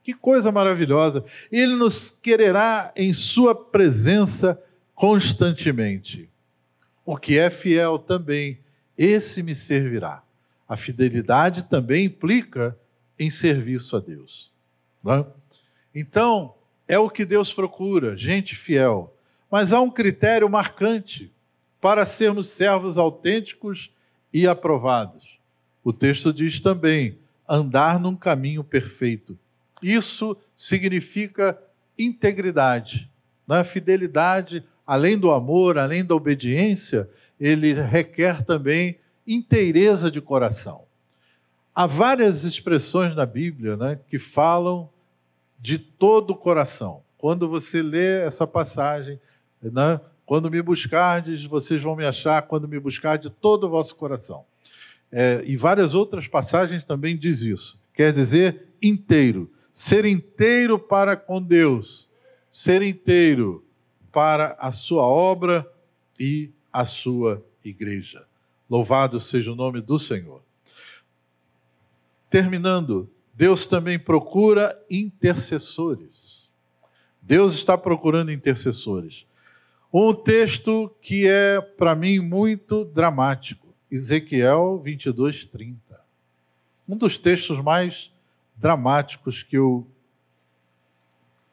Que 0.02 0.12
coisa 0.12 0.50
maravilhosa! 0.50 1.24
Ele 1.50 1.74
nos 1.74 2.16
quererá 2.22 2.92
em 2.96 3.12
Sua 3.12 3.54
presença 3.54 4.60
constantemente. 4.94 6.28
O 7.04 7.16
que 7.16 7.38
é 7.38 7.50
fiel 7.50 7.98
também, 7.98 8.58
esse 8.96 9.42
me 9.42 9.54
servirá. 9.54 10.22
A 10.68 10.76
fidelidade 10.76 11.64
também 11.64 12.06
implica 12.06 12.76
em 13.18 13.30
serviço 13.30 13.96
a 13.96 14.00
Deus. 14.00 14.50
É? 15.06 15.24
Então, 15.94 16.54
é 16.86 16.98
o 16.98 17.10
que 17.10 17.24
Deus 17.24 17.52
procura, 17.52 18.16
gente 18.16 18.54
fiel. 18.54 19.14
Mas 19.50 19.72
há 19.72 19.80
um 19.80 19.90
critério 19.90 20.48
marcante 20.48 21.32
para 21.80 22.04
sermos 22.04 22.48
servos 22.48 22.98
autênticos 22.98 23.90
e 24.32 24.46
aprovados. 24.46 25.38
O 25.84 25.92
texto 25.92 26.32
diz 26.32 26.60
também: 26.60 27.18
andar 27.48 28.00
num 28.00 28.16
caminho 28.16 28.64
perfeito. 28.64 29.38
Isso 29.82 30.36
significa 30.54 31.58
integridade, 31.98 33.08
né? 33.46 33.62
fidelidade, 33.62 34.64
além 34.86 35.18
do 35.18 35.30
amor, 35.30 35.78
além 35.78 36.04
da 36.04 36.14
obediência, 36.14 37.08
ele 37.38 37.74
requer 37.74 38.44
também 38.44 38.98
inteireza 39.26 40.10
de 40.10 40.20
coração. 40.20 40.85
Há 41.78 41.84
várias 41.84 42.44
expressões 42.44 43.14
na 43.14 43.26
Bíblia 43.26 43.76
né, 43.76 44.00
que 44.08 44.18
falam 44.18 44.88
de 45.60 45.78
todo 45.78 46.30
o 46.30 46.34
coração. 46.34 47.02
Quando 47.18 47.46
você 47.46 47.82
lê 47.82 48.22
essa 48.22 48.46
passagem, 48.46 49.20
né, 49.60 50.00
quando 50.24 50.50
me 50.50 50.62
buscardes, 50.62 51.44
vocês 51.44 51.82
vão 51.82 51.94
me 51.94 52.06
achar, 52.06 52.40
quando 52.40 52.66
me 52.66 52.80
buscar 52.80 53.18
de 53.18 53.28
todo 53.28 53.64
o 53.64 53.68
vosso 53.68 53.94
coração. 53.94 54.46
É, 55.12 55.42
e 55.44 55.54
várias 55.54 55.94
outras 55.94 56.26
passagens 56.26 56.82
também 56.82 57.14
diz 57.14 57.42
isso. 57.42 57.78
Quer 57.92 58.10
dizer 58.10 58.68
inteiro. 58.80 59.50
Ser 59.70 60.06
inteiro 60.06 60.78
para 60.78 61.14
com 61.14 61.42
Deus. 61.42 62.08
Ser 62.50 62.80
inteiro 62.80 63.62
para 64.10 64.56
a 64.58 64.72
sua 64.72 65.02
obra 65.02 65.70
e 66.18 66.50
a 66.72 66.86
sua 66.86 67.44
igreja. 67.62 68.24
Louvado 68.68 69.20
seja 69.20 69.52
o 69.52 69.54
nome 69.54 69.82
do 69.82 69.98
Senhor. 69.98 70.45
Terminando, 72.30 73.10
Deus 73.34 73.66
também 73.66 73.98
procura 73.98 74.80
intercessores. 74.90 76.48
Deus 77.20 77.54
está 77.54 77.76
procurando 77.76 78.30
intercessores. 78.30 79.26
Um 79.92 80.14
texto 80.14 80.94
que 81.00 81.26
é, 81.26 81.60
para 81.60 81.94
mim, 81.94 82.18
muito 82.20 82.84
dramático. 82.84 83.66
Ezequiel 83.90 84.78
22, 84.78 85.46
30. 85.46 85.76
Um 86.88 86.96
dos 86.96 87.18
textos 87.18 87.58
mais 87.62 88.12
dramáticos 88.56 89.42
que 89.42 89.56
eu 89.56 89.86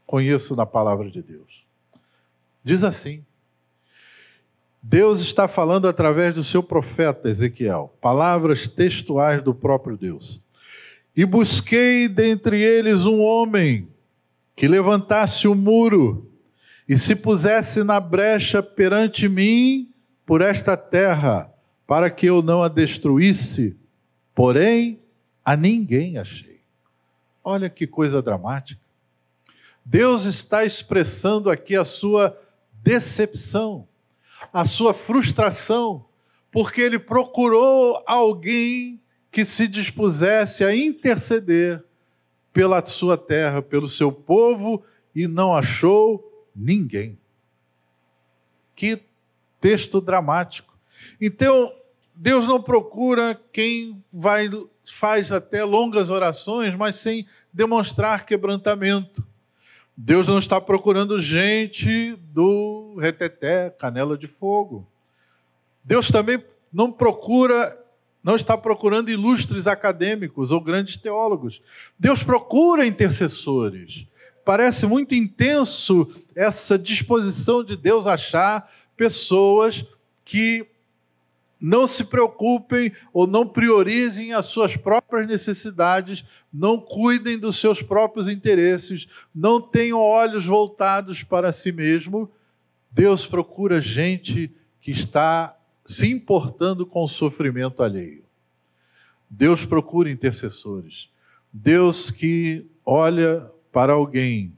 conheço 0.06 0.56
na 0.56 0.66
palavra 0.66 1.10
de 1.10 1.22
Deus. 1.22 1.66
Diz 2.64 2.84
assim: 2.84 3.26
Deus 4.82 5.22
está 5.22 5.48
falando 5.48 5.88
através 5.88 6.36
do 6.36 6.44
seu 6.44 6.62
profeta 6.62 7.30
Ezequiel, 7.30 7.96
palavras 8.02 8.68
textuais 8.68 9.42
do 9.42 9.56
próprio 9.56 9.98
Deus. 9.98 10.43
E 11.16 11.26
busquei 11.26 12.08
dentre 12.08 12.62
eles 12.62 13.06
um 13.06 13.22
homem 13.22 13.88
que 14.56 14.68
levantasse 14.68 15.48
o 15.48 15.56
muro 15.56 16.32
e 16.88 16.98
se 16.98 17.16
pusesse 17.16 17.84
na 17.84 18.00
brecha 18.00 18.62
perante 18.62 19.30
mim 19.30 19.90
por 20.26 20.42
esta 20.42 20.76
terra, 20.76 21.52
para 21.86 22.10
que 22.10 22.26
eu 22.26 22.42
não 22.42 22.64
a 22.64 22.68
destruísse, 22.68 23.76
porém 24.34 25.00
a 25.44 25.56
ninguém 25.56 26.18
achei. 26.18 26.62
Olha 27.44 27.70
que 27.70 27.86
coisa 27.86 28.22
dramática. 28.22 28.82
Deus 29.86 30.24
está 30.24 30.64
expressando 30.64 31.50
aqui 31.50 31.76
a 31.76 31.84
sua 31.84 32.40
decepção, 32.82 33.88
a 34.52 34.66
sua 34.66 34.94
frustração, 34.94 36.06
porque 36.52 36.82
ele 36.82 37.00
procurou 37.00 38.02
alguém 38.08 39.02
que 39.34 39.44
se 39.44 39.68
dispusesse 39.68 40.64
a 40.64 40.74
interceder 40.74 41.84
pela 42.54 42.86
sua 42.86 43.18
terra, 43.18 43.62
pelo 43.62 43.90
seu 43.90 44.12
povo, 44.12 44.82
e 45.14 45.28
não 45.28 45.54
achou 45.54 46.30
Ninguém. 46.56 47.18
Que 48.76 49.02
texto 49.60 50.00
dramático. 50.00 50.78
Então, 51.20 51.74
Deus 52.14 52.48
não 52.48 52.62
procura 52.62 53.40
quem 53.52 54.04
vai 54.12 54.50
faz 54.86 55.32
até 55.32 55.64
longas 55.64 56.10
orações, 56.10 56.76
mas 56.76 56.98
sem 56.98 57.26
demonstrar 57.52 58.26
quebrantamento. 58.26 59.26
Deus 59.96 60.28
não 60.28 60.38
está 60.38 60.60
procurando 60.60 61.20
gente 61.20 62.16
do 62.34 62.98
reteté, 63.00 63.70
canela 63.70 64.18
de 64.18 64.28
fogo. 64.28 64.86
Deus 65.84 66.10
também 66.10 66.44
não 66.72 66.92
procura, 66.92 67.78
não 68.24 68.36
está 68.36 68.58
procurando 68.58 69.10
ilustres 69.10 69.68
acadêmicos 69.68 70.52
ou 70.52 70.62
grandes 70.62 70.96
teólogos. 70.98 71.62
Deus 72.00 72.24
procura 72.24 72.86
intercessores 72.86 74.08
parece 74.44 74.86
muito 74.86 75.16
intenso 75.16 76.10
essa 76.36 76.78
disposição 76.78 77.64
de 77.64 77.76
Deus 77.76 78.06
achar 78.06 78.72
pessoas 78.96 79.86
que 80.26 80.68
não 81.60 81.88
se 81.88 82.04
preocupem 82.04 82.92
ou 83.14 83.26
não 83.26 83.48
priorizem 83.48 84.34
as 84.34 84.48
suas 84.48 84.76
próprias 84.76 85.26
necessidades, 85.28 86.26
não 86.52 86.78
cuidem 86.78 87.40
dos 87.40 87.58
seus 87.58 87.82
próprios 87.82 88.28
interesses, 88.28 89.08
não 89.34 89.62
tenham 89.62 90.00
olhos 90.00 90.46
voltados 90.46 91.24
para 91.24 91.54
si 91.54 91.72
mesmo. 91.72 92.30
Deus 92.92 93.26
procura 93.26 93.80
gente 93.80 94.52
que 94.82 94.92
está 94.92 95.56
se 95.86 96.10
importando 96.10 96.86
com 96.86 97.04
o 97.04 97.08
sofrimento 97.08 97.84
alheio. 97.84 98.24
Deus 99.30 99.66
procura 99.66 100.10
intercessores. 100.12 101.10
Deus 101.52 102.10
que 102.10 102.66
olha 102.86 103.50
para 103.72 103.94
alguém 103.94 104.54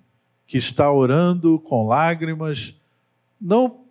que 0.48 0.58
está 0.58 0.92
orando 0.92 1.60
com 1.60 1.88
lágrimas, 1.88 2.74
não 3.40 3.86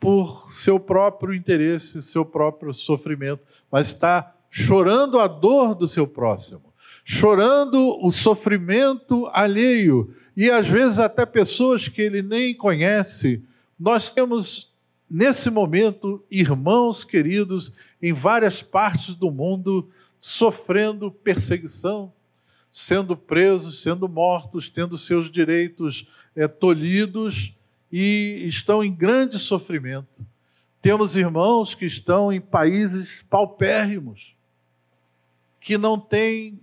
por 0.00 0.52
seu 0.52 0.80
próprio 0.80 1.34
interesse, 1.34 2.02
seu 2.02 2.24
próprio 2.24 2.72
sofrimento, 2.72 3.42
mas 3.70 3.88
está 3.88 4.34
chorando 4.50 5.20
a 5.20 5.28
dor 5.28 5.74
do 5.74 5.86
seu 5.86 6.06
próximo, 6.06 6.72
chorando 7.04 7.96
o 8.04 8.10
sofrimento 8.10 9.28
alheio, 9.32 10.14
e 10.36 10.50
às 10.50 10.66
vezes 10.66 10.98
até 10.98 11.24
pessoas 11.24 11.86
que 11.86 12.02
ele 12.02 12.20
nem 12.20 12.54
conhece. 12.54 13.42
Nós 13.78 14.12
temos, 14.12 14.71
nesse 15.12 15.50
momento, 15.50 16.24
irmãos 16.30 17.04
queridos 17.04 17.70
em 18.00 18.14
várias 18.14 18.62
partes 18.62 19.14
do 19.14 19.30
mundo 19.30 19.90
sofrendo 20.18 21.10
perseguição, 21.10 22.10
sendo 22.70 23.14
presos, 23.14 23.82
sendo 23.82 24.08
mortos, 24.08 24.70
tendo 24.70 24.96
seus 24.96 25.30
direitos 25.30 26.08
é, 26.34 26.48
tolhidos 26.48 27.52
e 27.92 28.42
estão 28.46 28.82
em 28.82 28.90
grande 28.90 29.38
sofrimento. 29.38 30.24
Temos 30.80 31.14
irmãos 31.14 31.74
que 31.74 31.84
estão 31.84 32.32
em 32.32 32.40
países 32.40 33.22
paupérrimos, 33.28 34.34
que 35.60 35.76
não 35.76 36.00
têm 36.00 36.58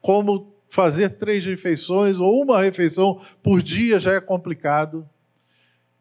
como 0.00 0.54
fazer 0.70 1.10
três 1.10 1.44
refeições 1.44 2.18
ou 2.18 2.42
uma 2.42 2.62
refeição 2.62 3.20
por 3.42 3.62
dia 3.62 3.98
já 3.98 4.14
é 4.14 4.20
complicado. 4.20 5.06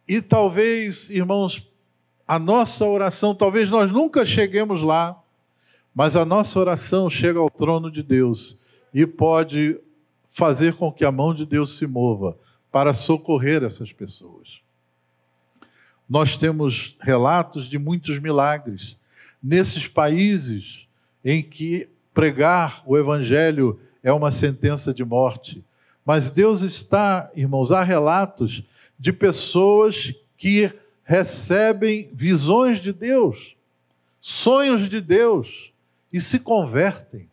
E 0.07 0.21
talvez, 0.21 1.09
irmãos, 1.09 1.67
a 2.27 2.37
nossa 2.39 2.85
oração, 2.85 3.33
talvez 3.33 3.69
nós 3.69 3.91
nunca 3.91 4.25
cheguemos 4.25 4.81
lá, 4.81 5.19
mas 5.93 6.15
a 6.15 6.25
nossa 6.25 6.59
oração 6.59 7.09
chega 7.09 7.39
ao 7.39 7.49
trono 7.49 7.89
de 7.89 8.03
Deus 8.03 8.59
e 8.93 9.05
pode 9.05 9.79
fazer 10.31 10.75
com 10.75 10.91
que 10.91 11.05
a 11.05 11.11
mão 11.11 11.33
de 11.33 11.45
Deus 11.45 11.77
se 11.77 11.87
mova 11.87 12.37
para 12.71 12.93
socorrer 12.93 13.63
essas 13.63 13.91
pessoas. 13.93 14.59
Nós 16.07 16.37
temos 16.37 16.95
relatos 16.99 17.67
de 17.67 17.79
muitos 17.79 18.19
milagres 18.19 18.97
nesses 19.41 19.87
países 19.87 20.87
em 21.23 21.41
que 21.41 21.87
pregar 22.13 22.83
o 22.85 22.97
evangelho 22.97 23.79
é 24.03 24.11
uma 24.11 24.29
sentença 24.29 24.93
de 24.93 25.03
morte. 25.03 25.63
Mas 26.05 26.29
Deus 26.29 26.61
está, 26.61 27.31
irmãos, 27.35 27.71
há 27.71 27.83
relatos 27.83 28.63
de 28.97 29.11
pessoas 29.13 30.13
que 30.37 30.71
recebem 31.03 32.09
visões 32.13 32.79
de 32.79 32.91
Deus, 32.91 33.55
sonhos 34.19 34.89
de 34.89 35.01
Deus 35.01 35.71
e 36.11 36.19
se 36.19 36.39
convertem 36.39 37.29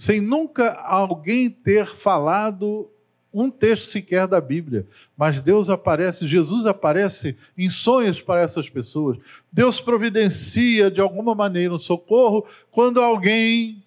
sem 0.00 0.18
nunca 0.18 0.72
alguém 0.72 1.50
ter 1.50 1.86
falado 1.94 2.88
um 3.30 3.50
texto 3.50 3.90
sequer 3.90 4.26
da 4.26 4.40
Bíblia, 4.40 4.86
mas 5.14 5.42
Deus 5.42 5.68
aparece, 5.68 6.26
Jesus 6.26 6.64
aparece 6.64 7.36
em 7.56 7.68
sonhos 7.68 8.18
para 8.18 8.40
essas 8.40 8.66
pessoas. 8.66 9.18
Deus 9.52 9.78
providencia 9.78 10.90
de 10.90 11.02
alguma 11.02 11.34
maneira 11.34 11.74
um 11.74 11.78
socorro 11.78 12.46
quando 12.70 12.98
alguém, 12.98 13.84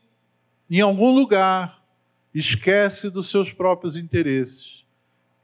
em 0.69 0.81
algum 0.81 1.09
lugar, 1.15 1.81
esquece 2.31 3.09
dos 3.09 3.31
seus 3.31 3.51
próprios 3.51 3.95
interesses 3.95 4.83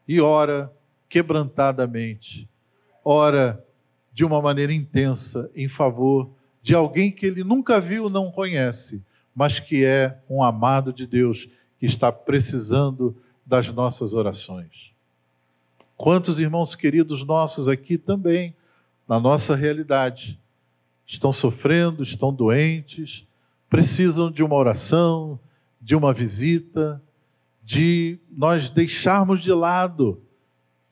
e 0.08 0.22
ora 0.22 0.72
quebrantadamente, 1.10 2.48
ora 3.04 3.64
de 4.14 4.24
uma 4.24 4.42
maneira 4.42 4.74
intensa 4.74 5.50
em 5.56 5.68
favor 5.68 6.30
de 6.62 6.76
alguém 6.76 7.12
que 7.12 7.26
ele 7.26 7.44
nunca 7.44 7.80
viu, 7.80 8.10
não 8.10 8.32
conhece, 8.32 9.02
mas 9.34 9.60
que 9.60 9.84
é 9.84 10.20
um 10.30 10.44
amado 10.44 10.94
de 10.94 11.08
Deus 11.08 11.48
que 11.80 11.86
está 11.86 12.12
precisando 12.12 13.16
das 13.46 13.72
nossas 13.72 14.14
orações. 14.14 14.92
Quantos 15.98 16.40
irmãos 16.40 16.76
queridos 16.76 17.24
nossos 17.26 17.68
aqui 17.68 17.98
também, 17.98 18.54
na 19.08 19.20
nossa 19.20 19.56
realidade, 19.56 20.40
estão 21.08 21.32
sofrendo, 21.32 22.04
estão 22.04 22.32
doentes, 22.32 23.26
precisam 23.70 24.30
de 24.32 24.44
uma 24.44 24.56
oração, 24.56 25.40
de 25.82 25.96
uma 25.96 26.14
visita, 26.14 27.02
de 27.64 28.20
nós 28.30 28.70
deixarmos 28.70 29.42
de 29.42 29.52
lado 29.52 30.22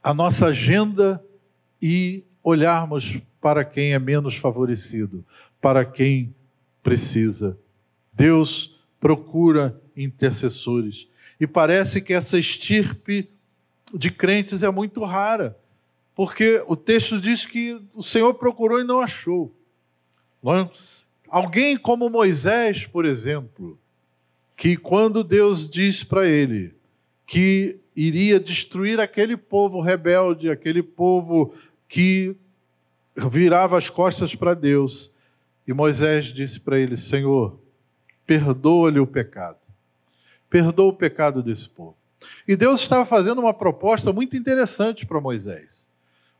a 0.08 0.14
nossa 0.14 0.46
agenda 0.46 1.22
e 1.82 2.24
olharmos 2.42 3.20
para 3.42 3.66
quem 3.66 3.92
é 3.92 4.00
menos 4.00 4.38
favorecido, 4.38 5.26
para 5.60 5.84
quem 5.84 6.34
precisa. 6.82 7.60
Deus 8.14 8.80
procura 9.02 9.78
intercessores. 9.98 11.10
E 11.38 11.46
parece 11.46 12.00
que 12.00 12.14
essa 12.14 12.40
estirpe 12.40 13.30
de 13.94 14.10
crentes 14.10 14.64
é 14.64 14.70
muito 14.72 15.04
rara, 15.04 15.58
porque 16.16 16.64
o 16.68 16.78
texto 16.78 17.20
diz 17.20 17.46
que 17.46 17.78
o 17.94 18.02
Senhor 18.02 18.34
procurou 18.36 18.80
e 18.80 18.86
não 18.86 19.02
achou. 19.02 19.54
É? 20.42 20.70
Alguém 21.28 21.76
como 21.76 22.10
Moisés, 22.10 22.86
por 22.86 23.04
exemplo, 23.04 23.78
que 24.56 24.78
quando 24.78 25.22
Deus 25.22 25.68
diz 25.68 26.02
para 26.02 26.26
ele 26.26 26.74
que 27.26 27.82
iria 27.98 28.40
destruir 28.40 29.00
aquele 29.00 29.36
povo 29.36 29.82
rebelde, 29.82 30.50
aquele 30.50 30.82
povo 30.82 31.54
que 31.90 32.36
virava 33.30 33.78
as 33.78 33.90
costas 33.90 34.34
para 34.36 34.54
Deus, 34.54 35.12
e 35.68 35.74
Moisés 35.74 36.28
disse 36.28 36.60
para 36.60 36.80
ele: 36.80 36.96
Senhor, 36.96 37.60
perdoa-lhe 38.26 39.00
o 39.00 39.08
pecado 39.08 39.58
perdoa 40.50 40.90
o 40.90 40.94
pecado 40.94 41.44
desse 41.44 41.68
povo. 41.70 41.96
E 42.48 42.56
Deus 42.56 42.82
estava 42.82 43.06
fazendo 43.06 43.40
uma 43.40 43.54
proposta 43.54 44.12
muito 44.12 44.36
interessante 44.36 45.06
para 45.06 45.22
Moisés. 45.22 45.90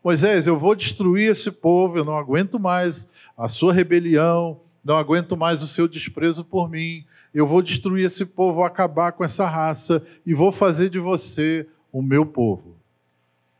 Moisés, 0.02 0.46
eu 0.46 0.58
vou 0.58 0.74
destruir 0.74 1.30
esse 1.30 1.50
povo, 1.50 1.98
eu 1.98 2.04
não 2.04 2.16
aguento 2.16 2.58
mais 2.58 3.08
a 3.36 3.48
sua 3.48 3.72
rebelião, 3.72 4.60
não 4.84 4.96
aguento 4.96 5.36
mais 5.36 5.62
o 5.62 5.68
seu 5.68 5.86
desprezo 5.86 6.44
por 6.44 6.70
mim. 6.70 7.04
Eu 7.34 7.46
vou 7.46 7.62
destruir 7.62 8.06
esse 8.06 8.24
povo, 8.24 8.56
vou 8.56 8.64
acabar 8.64 9.12
com 9.12 9.24
essa 9.24 9.46
raça 9.46 10.04
e 10.24 10.34
vou 10.34 10.50
fazer 10.50 10.88
de 10.88 10.98
você 10.98 11.66
o 11.92 12.02
meu 12.02 12.24
povo. 12.24 12.76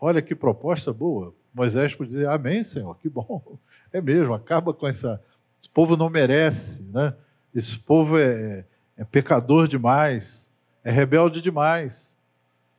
Olha 0.00 0.22
que 0.22 0.34
proposta 0.34 0.92
boa. 0.92 1.34
Moisés 1.52 1.94
pode 1.94 2.10
dizer: 2.10 2.28
Amém, 2.28 2.62
Senhor, 2.62 2.96
que 2.98 3.08
bom. 3.08 3.42
É 3.90 4.02
mesmo, 4.02 4.34
acaba 4.34 4.74
com 4.74 4.86
essa. 4.86 5.18
Esse 5.58 5.66
povo 5.66 5.96
não 5.96 6.10
merece, 6.10 6.82
né? 6.92 7.14
Esse 7.54 7.78
povo 7.78 8.18
é, 8.18 8.66
é 8.98 9.02
pecador 9.02 9.66
demais, 9.66 10.52
é 10.84 10.90
rebelde 10.90 11.40
demais. 11.40 12.18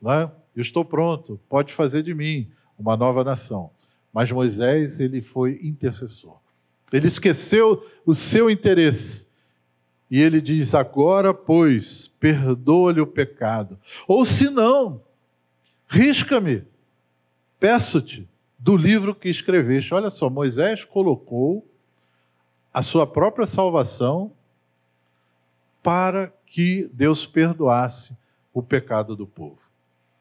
Né? 0.00 0.30
Eu 0.54 0.62
estou 0.62 0.84
pronto, 0.84 1.40
pode 1.48 1.74
fazer 1.74 2.04
de 2.04 2.14
mim 2.14 2.48
uma 2.78 2.96
nova 2.96 3.24
nação. 3.24 3.70
Mas 4.12 4.30
Moisés, 4.30 5.00
ele 5.00 5.20
foi 5.20 5.58
intercessor. 5.62 6.36
Ele 6.92 7.06
esqueceu 7.06 7.86
o 8.04 8.14
seu 8.14 8.50
interesse. 8.50 9.26
E 10.10 10.20
ele 10.20 10.40
diz: 10.40 10.74
Agora, 10.74 11.32
pois, 11.32 12.08
perdoa-lhe 12.18 13.00
o 13.00 13.06
pecado. 13.06 13.78
Ou 14.08 14.24
se 14.24 14.50
não, 14.50 15.00
risca-me, 15.88 16.64
peço-te, 17.58 18.28
do 18.58 18.76
livro 18.76 19.14
que 19.14 19.28
escreveste. 19.28 19.94
Olha 19.94 20.10
só, 20.10 20.28
Moisés 20.28 20.84
colocou 20.84 21.66
a 22.72 22.82
sua 22.82 23.06
própria 23.06 23.46
salvação 23.46 24.32
para 25.82 26.32
que 26.46 26.90
Deus 26.92 27.24
perdoasse 27.24 28.12
o 28.52 28.62
pecado 28.62 29.16
do 29.16 29.26
povo. 29.26 29.58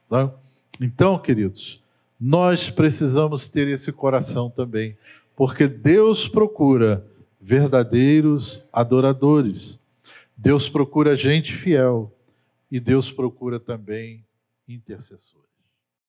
Não? 0.09 0.33
Então, 0.79 1.19
queridos, 1.19 1.83
nós 2.19 2.69
precisamos 2.69 3.47
ter 3.47 3.67
esse 3.67 3.91
coração 3.91 4.49
também, 4.49 4.97
porque 5.39 5.69
Deus 5.69 6.27
procura 6.27 7.09
verdadeiros 7.39 8.61
adoradores. 8.73 9.79
Deus 10.35 10.67
procura 10.67 11.15
gente 11.15 11.55
fiel 11.55 12.13
e 12.69 12.77
Deus 12.77 13.09
procura 13.09 13.57
também 13.57 14.25
intercessores. 14.67 15.48